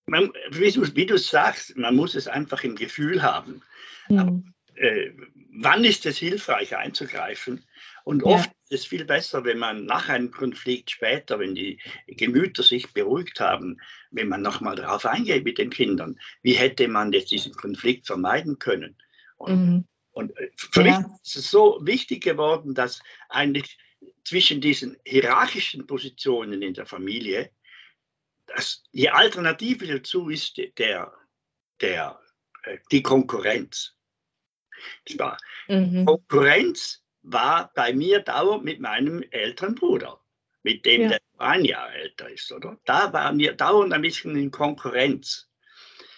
man, 0.06 0.34
wie, 0.50 1.06
du, 1.06 1.18
sagst, 1.18 1.78
man 1.78 1.96
muss 1.96 2.16
es 2.16 2.28
einfach 2.28 2.64
im 2.64 2.76
Gefühl 2.76 3.22
haben. 3.22 3.62
Hm. 4.08 4.18
Aber, 4.18 4.42
äh, 4.76 5.12
wann 5.52 5.84
ist 5.86 6.06
es 6.06 6.18
hilfreich 6.18 6.76
einzugreifen? 6.76 7.64
Und 8.04 8.24
oft. 8.24 8.50
Ist 8.70 8.88
viel 8.88 9.06
besser, 9.06 9.44
wenn 9.44 9.58
man 9.58 9.86
nach 9.86 10.10
einem 10.10 10.32
Konflikt 10.32 10.92
später, 10.92 11.40
wenn 11.40 11.56
die 11.56 11.80
Gemüter 12.08 12.64
sich 12.64 12.94
beruhigt 12.94 13.40
haben, 13.40 13.80
wenn 14.12 14.30
man 14.30 14.42
nochmal 14.42 14.76
darauf 14.76 15.06
eingeht 15.06 15.44
mit 15.44 15.58
den 15.58 15.70
Kindern, 15.70 16.20
wie 16.42 16.54
hätte 16.54 16.88
man 16.88 17.12
jetzt 17.12 17.32
diesen 17.32 17.54
Konflikt 17.54 18.08
vermeiden 18.08 18.60
können. 18.60 18.96
Und, 19.38 19.66
mhm. 19.66 19.86
und 20.12 20.38
äh, 20.38 20.52
für 20.56 20.86
ja. 20.86 21.00
mich 21.00 21.08
ist 21.24 21.36
es 21.36 21.52
so 21.52 21.80
wichtig 21.82 22.24
geworden, 22.24 22.74
dass 22.74 23.02
eigentlich 23.30 23.78
zwischen 24.24 24.62
diesen 24.62 24.98
hierarchischen 25.06 25.88
Positionen 25.88 26.62
in 26.62 26.74
der 26.74 26.86
Familie, 26.86 27.52
dass 28.46 28.84
die 28.94 29.10
Alternative 29.10 29.88
dazu 29.88 30.30
ist 30.30 30.58
der, 30.78 31.12
der, 31.82 32.20
äh, 32.64 32.78
die 32.92 33.02
Konkurrenz. 33.02 33.96
Mhm. 35.68 36.06
Konkurrenz 36.06 37.04
war 37.22 37.72
bei 37.74 37.94
mir 37.94 38.22
dauernd 38.22 38.64
mit 38.64 38.80
meinem 38.80 39.24
älteren 39.32 39.76
Bruder, 39.76 40.20
mit 40.64 40.86
dem 40.86 41.04
ja. 41.04 41.10
der 41.10 41.20
ein 41.38 41.66
Jahr 41.66 41.94
älter 41.94 42.30
ist, 42.30 42.52
oder? 42.52 42.78
Da 42.86 43.14
waren 43.14 43.38
wir 43.40 43.54
dauernd 43.54 43.94
ein 43.94 44.02
bisschen 44.02 44.36
in 44.36 44.52
Konkurrenz. 44.52 45.50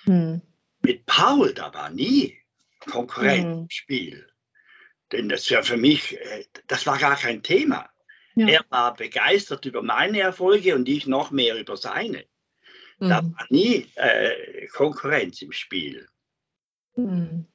Hm. 0.04 0.42
Mit 0.82 1.06
Paul, 1.06 1.54
da 1.54 1.74
war 1.74 1.90
nie 1.90 2.38
Konkurrenzspiel. 2.90 4.16
Hm. 4.16 4.26
Denn 5.12 5.30
das 5.30 5.50
ja 5.50 5.62
für 5.62 5.78
mich, 5.78 6.20
äh, 6.20 6.46
das 6.68 6.86
war 6.86 6.98
gar 6.98 7.16
kein 7.16 7.44
Thema. 7.44 7.90
Ja. 8.36 8.48
Er 8.48 8.66
war 8.70 8.96
begeistert 8.96 9.66
über 9.66 9.84
meine 9.84 10.22
Erfolge 10.22 10.74
und 10.76 10.88
ich 10.88 11.06
noch 11.06 11.32
mehr 11.32 11.60
über 11.60 11.78
seine. 11.78 12.26
Hm. 13.00 13.10
Da 13.10 13.24
war 13.24 13.46
nie 13.50 13.88
äh, 13.96 14.68
Konkurrenz 14.68 15.42
im 15.42 15.52
Spiel. 15.52 16.08
Hm. 16.96 17.46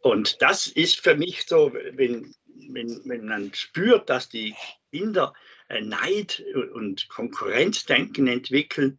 Und 0.00 0.42
das 0.42 0.66
ist 0.66 1.00
für 1.00 1.14
mich 1.14 1.46
so, 1.46 1.72
wenn 1.72 2.34
wenn, 2.68 3.00
wenn 3.04 3.26
man 3.26 3.52
spürt, 3.54 4.10
dass 4.10 4.28
die 4.28 4.54
Kinder 4.92 5.32
äh, 5.68 5.80
Neid 5.80 6.42
und 6.72 7.08
Konkurrenzdenken 7.08 8.26
entwickeln, 8.26 8.98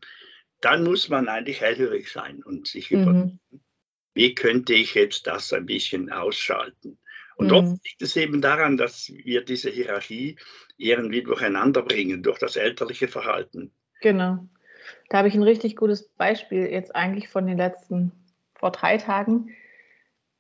dann 0.62 0.84
muss 0.84 1.10
man 1.10 1.28
eigentlich 1.28 1.62
hellhörig 1.62 2.12
sein 2.12 2.44
und 2.44 2.68
sich 2.68 2.92
mhm. 2.92 3.02
überlegen, 3.02 3.40
wie 4.14 4.34
könnte 4.34 4.74
ich 4.74 4.96
jetzt 4.96 5.28
das 5.28 5.54
ein 5.54 5.66
bisschen 5.66 6.12
ausschalten. 6.12 6.98
Und 7.36 7.48
mhm. 7.48 7.54
oft 7.54 7.84
liegt 7.84 8.02
es 8.02 8.16
eben 8.16 8.42
daran, 8.42 8.78
dass 8.78 9.12
wir 9.14 9.44
diese 9.44 9.70
Hierarchie 9.70 10.38
irgendwie 10.78 11.22
durcheinander 11.22 11.82
bringen 11.82 12.24
durch 12.24 12.40
das 12.40 12.56
elterliche 12.56 13.08
Verhalten. 13.08 13.74
Genau. 14.02 14.48
Da 15.10 15.20
habe 15.20 15.28
ich 15.28 15.36
ein 15.36 15.44
richtig 15.44 15.76
gutes 15.76 16.08
Beispiel 16.10 16.68
jetzt 16.68 16.96
eigentlich 16.96 17.28
von 17.28 17.46
den 17.48 17.58
letzten, 17.58 18.12
vor 18.54 18.72
drei 18.72 18.98
Tagen 18.98 19.50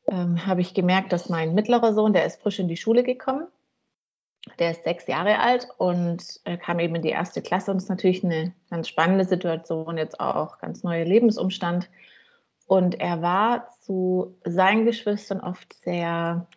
ähm, 0.08 0.46
habe 0.46 0.62
ich 0.62 0.74
gemerkt, 0.74 1.12
dass 1.14 1.30
mein 1.30 1.54
mittlerer 1.54 1.94
Sohn, 1.94 2.14
der 2.14 2.26
ist 2.26 2.42
frisch 2.42 2.60
in 2.60 2.68
die 2.68 2.78
Schule 2.78 3.04
gekommen, 3.04 3.48
der 4.60 4.72
ist 4.72 4.84
sechs 4.84 5.08
Jahre 5.08 5.40
alt 5.40 5.68
und 5.78 6.40
äh, 6.44 6.58
kam 6.58 6.80
eben 6.80 6.96
in 6.96 7.02
die 7.02 7.10
erste 7.10 7.42
Klasse 7.42 7.72
und 7.72 7.78
ist 7.78 7.90
natürlich 7.90 8.24
eine 8.24 8.54
ganz 8.70 8.88
spannende 8.88 9.26
Situation, 9.26 9.98
jetzt 9.98 10.20
auch 10.20 10.60
ganz 10.60 10.84
neuer 10.84 11.06
Lebensumstand. 11.06 11.90
Und 12.68 13.00
er 13.00 13.22
war 13.22 13.70
zu 13.82 14.36
seinen 14.44 14.86
Geschwistern 14.86 15.40
oft 15.40 15.74
sehr 15.84 16.48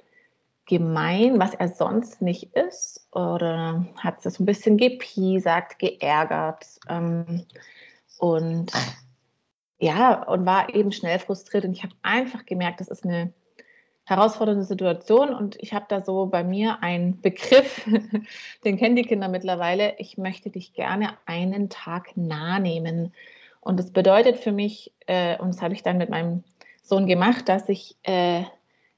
gemein, 0.66 1.38
was 1.38 1.54
er 1.54 1.68
sonst 1.68 2.20
nicht 2.20 2.54
ist, 2.54 3.08
oder 3.12 3.86
hat 3.96 4.24
es 4.24 4.38
ein 4.38 4.46
bisschen 4.46 4.76
gepiesackt, 4.76 5.78
geärgert 5.78 6.66
ähm, 6.88 7.46
und 8.18 8.72
ja, 9.78 10.24
und 10.24 10.44
war 10.44 10.74
eben 10.74 10.92
schnell 10.92 11.18
frustriert. 11.18 11.64
Und 11.64 11.72
ich 11.72 11.84
habe 11.84 11.94
einfach 12.02 12.44
gemerkt, 12.44 12.80
das 12.80 12.88
ist 12.88 13.04
eine 13.04 13.32
herausfordernde 14.08 14.64
Situation 14.64 15.34
und 15.34 15.56
ich 15.60 15.74
habe 15.74 15.84
da 15.86 16.02
so 16.02 16.26
bei 16.26 16.42
mir 16.42 16.82
einen 16.82 17.20
Begriff, 17.20 17.86
den 18.64 18.78
kennen 18.78 18.96
die 18.96 19.02
Kinder 19.02 19.28
mittlerweile, 19.28 19.98
ich 19.98 20.16
möchte 20.16 20.48
dich 20.48 20.72
gerne 20.72 21.10
einen 21.26 21.68
Tag 21.68 22.16
nah 22.16 22.58
nehmen. 22.58 23.12
Und 23.60 23.78
das 23.78 23.90
bedeutet 23.90 24.38
für 24.38 24.50
mich, 24.50 24.94
äh, 25.06 25.36
und 25.38 25.48
das 25.48 25.60
habe 25.60 25.74
ich 25.74 25.82
dann 25.82 25.98
mit 25.98 26.08
meinem 26.08 26.42
Sohn 26.82 27.06
gemacht, 27.06 27.50
dass 27.50 27.68
ich 27.68 27.96
äh, 28.02 28.44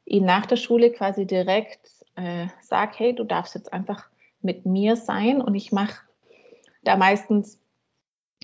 ihn 0.05 0.25
nach 0.25 0.47
der 0.47 0.57
Schule 0.57 0.93
quasi 0.93 1.27
direkt 1.27 1.89
äh, 2.15 2.47
sage, 2.61 2.93
hey, 2.97 3.13
du 3.13 3.25
darfst 3.25 3.57
jetzt 3.57 3.73
einfach 3.73 4.09
mit 4.43 4.65
mir 4.65 4.95
sein. 4.95 5.43
Und 5.43 5.57
ich 5.57 5.73
mache 5.73 6.03
da 6.85 6.97
meistens 6.97 7.59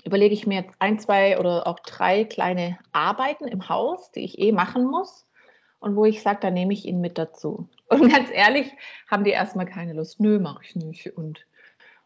überlege 0.03 0.33
ich 0.33 0.45
mir 0.45 0.61
jetzt 0.61 0.75
ein, 0.79 0.99
zwei 0.99 1.39
oder 1.39 1.65
auch 1.65 1.79
drei 1.79 2.25
kleine 2.25 2.77
Arbeiten 2.91 3.47
im 3.47 3.69
Haus, 3.69 4.11
die 4.11 4.25
ich 4.25 4.37
eh 4.37 4.51
machen 4.51 4.85
muss 4.85 5.27
und 5.79 5.95
wo 5.95 6.05
ich 6.05 6.21
sage, 6.21 6.39
da 6.41 6.49
nehme 6.49 6.73
ich 6.73 6.85
ihn 6.85 7.01
mit 7.01 7.17
dazu. 7.17 7.69
Und 7.87 8.09
ganz 8.11 8.29
ehrlich, 8.31 8.71
haben 9.09 9.23
die 9.23 9.31
erstmal 9.31 9.65
keine 9.65 9.93
Lust. 9.93 10.19
Nö, 10.19 10.39
mache 10.39 10.63
ich 10.63 10.75
nicht. 10.75 11.17
Und, 11.17 11.45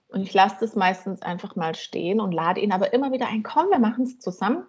und 0.09 0.21
ich 0.21 0.33
lasse 0.33 0.57
das 0.59 0.75
meistens 0.75 1.21
einfach 1.21 1.55
mal 1.55 1.75
stehen 1.75 2.19
und 2.19 2.31
lade 2.31 2.61
ihn 2.61 2.71
aber 2.71 2.93
immer 2.93 3.11
wieder 3.11 3.27
ein, 3.27 3.43
komm, 3.43 3.69
wir 3.69 3.79
machen 3.79 4.03
es 4.03 4.19
zusammen. 4.19 4.65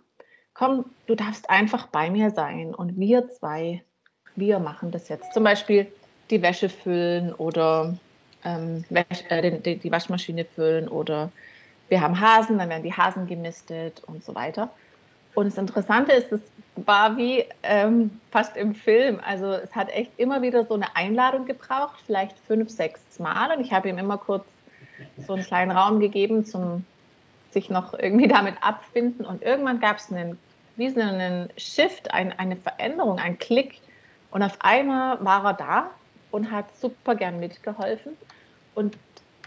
Komm, 0.54 0.84
du 1.06 1.14
darfst 1.14 1.50
einfach 1.50 1.88
bei 1.88 2.10
mir 2.10 2.30
sein. 2.30 2.74
Und 2.74 2.98
wir 2.98 3.28
zwei, 3.30 3.82
wir 4.36 4.58
machen 4.58 4.90
das 4.90 5.08
jetzt. 5.08 5.32
Zum 5.32 5.44
Beispiel 5.44 5.92
die 6.30 6.42
Wäsche 6.42 6.68
füllen 6.68 7.32
oder 7.32 7.98
ähm, 8.44 8.84
Wäsche, 8.88 9.30
äh, 9.30 9.60
die, 9.60 9.76
die 9.78 9.92
Waschmaschine 9.92 10.44
füllen 10.44 10.88
oder 10.88 11.30
wir 11.88 12.00
haben 12.00 12.18
Hasen, 12.18 12.58
dann 12.58 12.70
werden 12.70 12.82
die 12.82 12.94
Hasen 12.94 13.26
gemistet 13.26 14.02
und 14.06 14.24
so 14.24 14.34
weiter. 14.34 14.70
Und 15.34 15.46
das 15.46 15.56
Interessante 15.56 16.12
ist, 16.12 16.30
es 16.30 16.40
war 16.76 17.16
wie 17.16 17.44
ähm, 17.62 18.20
fast 18.30 18.56
im 18.56 18.74
Film. 18.74 19.20
Also 19.26 19.52
es 19.52 19.74
hat 19.74 19.90
echt 19.90 20.10
immer 20.18 20.42
wieder 20.42 20.64
so 20.64 20.74
eine 20.74 20.94
Einladung 20.94 21.46
gebraucht, 21.46 22.02
vielleicht 22.06 22.38
fünf, 22.46 22.70
sechs 22.70 23.18
Mal. 23.18 23.56
Und 23.56 23.64
ich 23.64 23.72
habe 23.72 23.88
ihm 23.88 23.98
immer 23.98 24.18
kurz 24.18 24.44
so 25.26 25.34
einen 25.34 25.44
kleinen 25.44 25.70
Raum 25.70 26.00
gegeben, 26.00 26.44
zum 26.44 26.84
sich 27.50 27.70
noch 27.70 27.94
irgendwie 27.94 28.28
damit 28.28 28.54
abfinden. 28.60 29.24
Und 29.24 29.42
irgendwann 29.42 29.80
gab 29.80 29.98
es 29.98 30.10
einen, 30.10 30.38
wie 30.76 30.90
so 30.90 31.00
einen 31.00 31.50
Shift, 31.56 32.12
ein, 32.12 32.38
eine 32.38 32.56
Veränderung, 32.56 33.18
einen 33.18 33.38
Klick. 33.38 33.80
Und 34.30 34.42
auf 34.42 34.56
einmal 34.60 35.22
war 35.24 35.44
er 35.44 35.54
da 35.54 35.90
und 36.30 36.50
hat 36.50 36.66
super 36.78 37.14
gern 37.14 37.40
mitgeholfen. 37.40 38.16
Und 38.74 38.96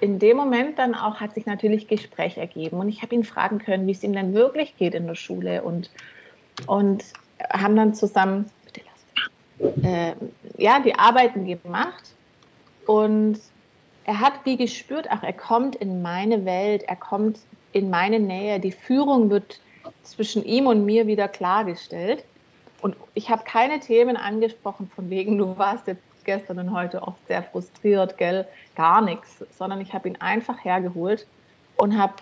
in 0.02 0.20
dem 0.20 0.38
Moment 0.38 0.78
dann 0.78 0.94
auch 0.94 1.16
hat 1.16 1.34
sich 1.34 1.46
natürlich 1.46 1.88
Gespräch 1.88 2.38
ergeben. 2.38 2.78
Und 2.78 2.90
ich 2.90 3.02
habe 3.02 3.16
ihn 3.16 3.24
fragen 3.24 3.60
können, 3.60 3.88
wie 3.88 3.92
es 3.92 4.04
ihm 4.04 4.14
denn 4.14 4.34
wirklich 4.34 4.76
geht 4.78 4.94
in 4.94 5.08
der 5.08 5.16
Schule 5.16 5.64
und, 5.64 5.90
und 6.68 7.04
haben 7.52 7.76
dann 7.76 7.94
zusammen 7.94 8.50
äh, 9.84 10.14
ja, 10.58 10.80
die 10.80 10.96
Arbeiten 10.96 11.46
gemacht. 11.46 12.14
Und 12.86 13.40
er 14.04 14.20
hat 14.20 14.34
wie 14.44 14.58
gespürt, 14.58 15.08
ach, 15.10 15.24
er 15.24 15.34
kommt 15.34 15.76
in 15.76 16.02
meine 16.02 16.46
Welt, 16.46 16.84
er 16.84 16.96
kommt 16.96 17.40
in 17.72 17.90
meine 17.90 18.20
Nähe, 18.20 18.60
die 18.60 18.72
Führung 18.72 19.30
wird 19.30 19.60
zwischen 20.04 20.44
ihm 20.44 20.68
und 20.68 20.86
mir 20.86 21.08
wieder 21.08 21.28
klargestellt. 21.28 22.24
Und 22.82 22.96
ich 23.14 23.30
habe 23.30 23.44
keine 23.44 23.80
Themen 23.80 24.18
angesprochen 24.18 24.90
von 24.94 25.10
wegen, 25.10 25.38
du 25.38 25.58
warst 25.58 25.88
jetzt 25.88 26.04
gestern 26.26 26.60
und 26.60 26.72
heute 26.72 27.02
oft 27.02 27.26
sehr 27.28 27.44
frustriert, 27.44 28.18
gell, 28.18 28.48
gar 28.76 29.02
nichts, 29.02 29.46
sondern 29.58 29.82
ich 29.82 29.94
habe 29.94 30.08
ihn 30.10 30.18
einfach 30.20 30.64
hergeholt 30.64 31.26
und 31.78 31.98
habe 31.98 32.16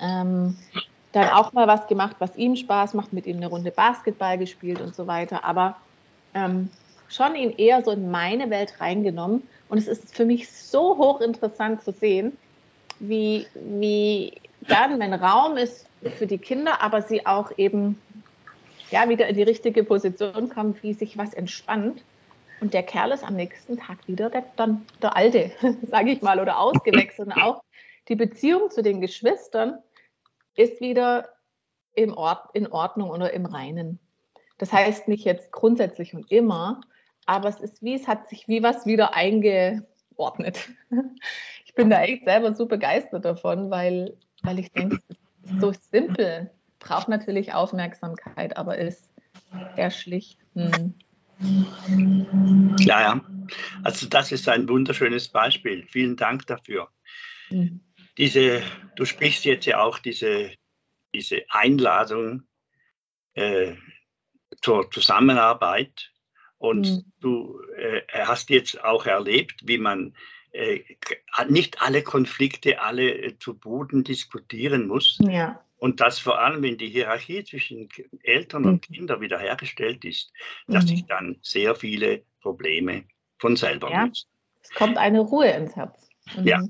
ähm, 0.00 0.56
dann 1.12 1.30
auch 1.30 1.52
mal 1.52 1.66
was 1.66 1.86
gemacht, 1.86 2.16
was 2.18 2.36
ihm 2.36 2.56
Spaß 2.56 2.94
macht, 2.94 3.12
mit 3.12 3.26
ihm 3.26 3.36
eine 3.36 3.48
Runde 3.48 3.70
Basketball 3.70 4.38
gespielt 4.38 4.80
und 4.80 4.94
so 4.94 5.06
weiter, 5.06 5.44
aber 5.44 5.76
ähm, 6.34 6.70
schon 7.08 7.34
ihn 7.34 7.50
eher 7.56 7.82
so 7.84 7.92
in 7.92 8.10
meine 8.10 8.50
Welt 8.50 8.80
reingenommen. 8.80 9.46
Und 9.68 9.78
es 9.78 9.88
ist 9.88 10.14
für 10.14 10.24
mich 10.24 10.50
so 10.50 10.96
hochinteressant 10.96 11.82
zu 11.82 11.92
sehen, 11.92 12.36
wie, 12.98 13.46
wie 13.54 14.32
dann, 14.68 14.98
wenn 14.98 15.14
Raum 15.14 15.56
ist 15.56 15.86
für 16.16 16.26
die 16.26 16.38
Kinder, 16.38 16.82
aber 16.82 17.02
sie 17.02 17.26
auch 17.26 17.50
eben 17.56 18.00
ja, 18.90 19.08
wieder 19.08 19.26
in 19.26 19.36
die 19.36 19.42
richtige 19.42 19.84
Position 19.84 20.48
kommen, 20.48 20.76
wie 20.82 20.94
sich 20.94 21.18
was 21.18 21.34
entspannt 21.34 22.02
und 22.60 22.74
der 22.74 22.82
Kerl 22.82 23.12
ist 23.12 23.24
am 23.24 23.36
nächsten 23.36 23.78
Tag 23.78 24.06
wieder 24.06 24.30
der, 24.30 24.44
dann 24.56 24.86
der 25.02 25.16
Alte, 25.16 25.50
sage 25.90 26.10
ich 26.10 26.22
mal, 26.22 26.40
oder 26.40 26.58
ausgewechselt. 26.58 27.28
Und 27.28 27.40
auch 27.40 27.62
die 28.08 28.16
Beziehung 28.16 28.70
zu 28.70 28.82
den 28.82 29.00
Geschwistern 29.00 29.78
ist 30.54 30.80
wieder 30.80 31.28
im 31.94 32.14
Ort, 32.14 32.48
in 32.54 32.66
Ordnung 32.66 33.10
oder 33.10 33.32
im 33.32 33.46
Reinen. 33.46 33.98
Das 34.58 34.72
heißt 34.72 35.08
nicht 35.08 35.24
jetzt 35.24 35.52
grundsätzlich 35.52 36.14
und 36.14 36.30
immer, 36.30 36.80
aber 37.26 37.48
es 37.48 37.60
ist 37.60 37.82
wie, 37.82 37.94
es 37.94 38.08
hat 38.08 38.28
sich 38.28 38.48
wie 38.48 38.62
was 38.62 38.86
wieder 38.86 39.14
eingeordnet. 39.14 40.68
Ich 41.66 41.78
bin 41.78 41.90
da 41.90 42.00
echt 42.04 42.24
selber 42.24 42.54
so 42.54 42.64
begeistert 42.64 43.26
davon, 43.26 43.70
weil 43.70 44.16
weil 44.42 44.58
ich 44.58 44.72
denke, 44.72 44.98
es 45.42 45.50
ist 45.50 45.60
so 45.60 45.72
simpel, 45.72 46.50
braucht 46.78 47.08
natürlich 47.08 47.52
Aufmerksamkeit, 47.52 48.56
aber 48.56 48.78
ist 48.78 49.10
sehr 49.74 49.90
schlicht. 49.90 50.38
Hm. 50.54 50.94
Ja, 51.38 53.00
ja. 53.00 53.20
Also 53.82 54.08
das 54.08 54.32
ist 54.32 54.48
ein 54.48 54.68
wunderschönes 54.68 55.28
Beispiel. 55.28 55.86
Vielen 55.90 56.16
Dank 56.16 56.46
dafür. 56.46 56.88
Mhm. 57.50 57.80
Diese, 58.18 58.62
du 58.96 59.04
sprichst 59.04 59.44
jetzt 59.44 59.66
ja 59.66 59.80
auch 59.80 59.98
diese, 59.98 60.52
diese 61.14 61.42
Einladung 61.50 62.44
äh, 63.34 63.74
zur 64.62 64.90
Zusammenarbeit 64.90 66.12
und 66.58 66.88
mhm. 66.88 67.12
du 67.20 67.60
äh, 67.76 68.02
hast 68.12 68.50
jetzt 68.50 68.82
auch 68.82 69.06
erlebt, 69.06 69.60
wie 69.64 69.78
man 69.78 70.14
äh, 70.52 70.82
nicht 71.48 71.82
alle 71.82 72.02
Konflikte 72.02 72.80
alle 72.80 73.10
äh, 73.10 73.38
zu 73.38 73.58
Boden 73.58 74.04
diskutieren 74.04 74.86
muss. 74.86 75.18
Ja. 75.20 75.62
Und 75.78 76.00
dass 76.00 76.18
vor 76.18 76.40
allem, 76.40 76.62
wenn 76.62 76.78
die 76.78 76.88
Hierarchie 76.88 77.44
zwischen 77.44 77.88
Eltern 78.22 78.62
mhm. 78.62 78.68
und 78.68 78.82
Kindern 78.82 79.20
wiederhergestellt 79.20 80.04
ist, 80.04 80.32
dass 80.66 80.84
mhm. 80.84 80.88
sich 80.88 81.06
dann 81.06 81.36
sehr 81.42 81.74
viele 81.74 82.22
Probleme 82.40 83.04
von 83.38 83.56
selber 83.56 83.90
ja. 83.90 84.04
lösen. 84.04 84.28
Es 84.62 84.70
kommt 84.70 84.96
eine 84.96 85.20
Ruhe 85.20 85.50
ins 85.50 85.76
Herz. 85.76 86.08
Mhm. 86.34 86.46
Ja. 86.46 86.62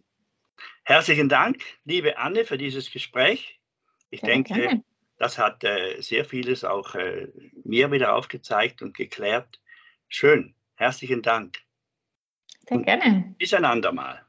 Herzlichen 0.84 1.28
Dank, 1.28 1.62
liebe 1.84 2.18
Anne, 2.18 2.44
für 2.44 2.58
dieses 2.58 2.90
Gespräch. 2.90 3.60
Ich 4.10 4.20
sehr 4.20 4.30
denke, 4.30 4.54
gerne. 4.54 4.84
das 5.18 5.38
hat 5.38 5.64
äh, 5.64 6.00
sehr 6.00 6.24
vieles 6.24 6.64
auch 6.64 6.94
äh, 6.94 7.28
mir 7.64 7.90
wieder 7.90 8.14
aufgezeigt 8.14 8.82
und 8.82 8.96
geklärt. 8.96 9.60
Schön. 10.08 10.54
Herzlichen 10.76 11.22
Dank. 11.22 11.58
Sehr 12.68 12.78
gerne. 12.78 13.34
Bis 13.38 13.54
ein 13.54 13.64
andermal. 13.64 14.25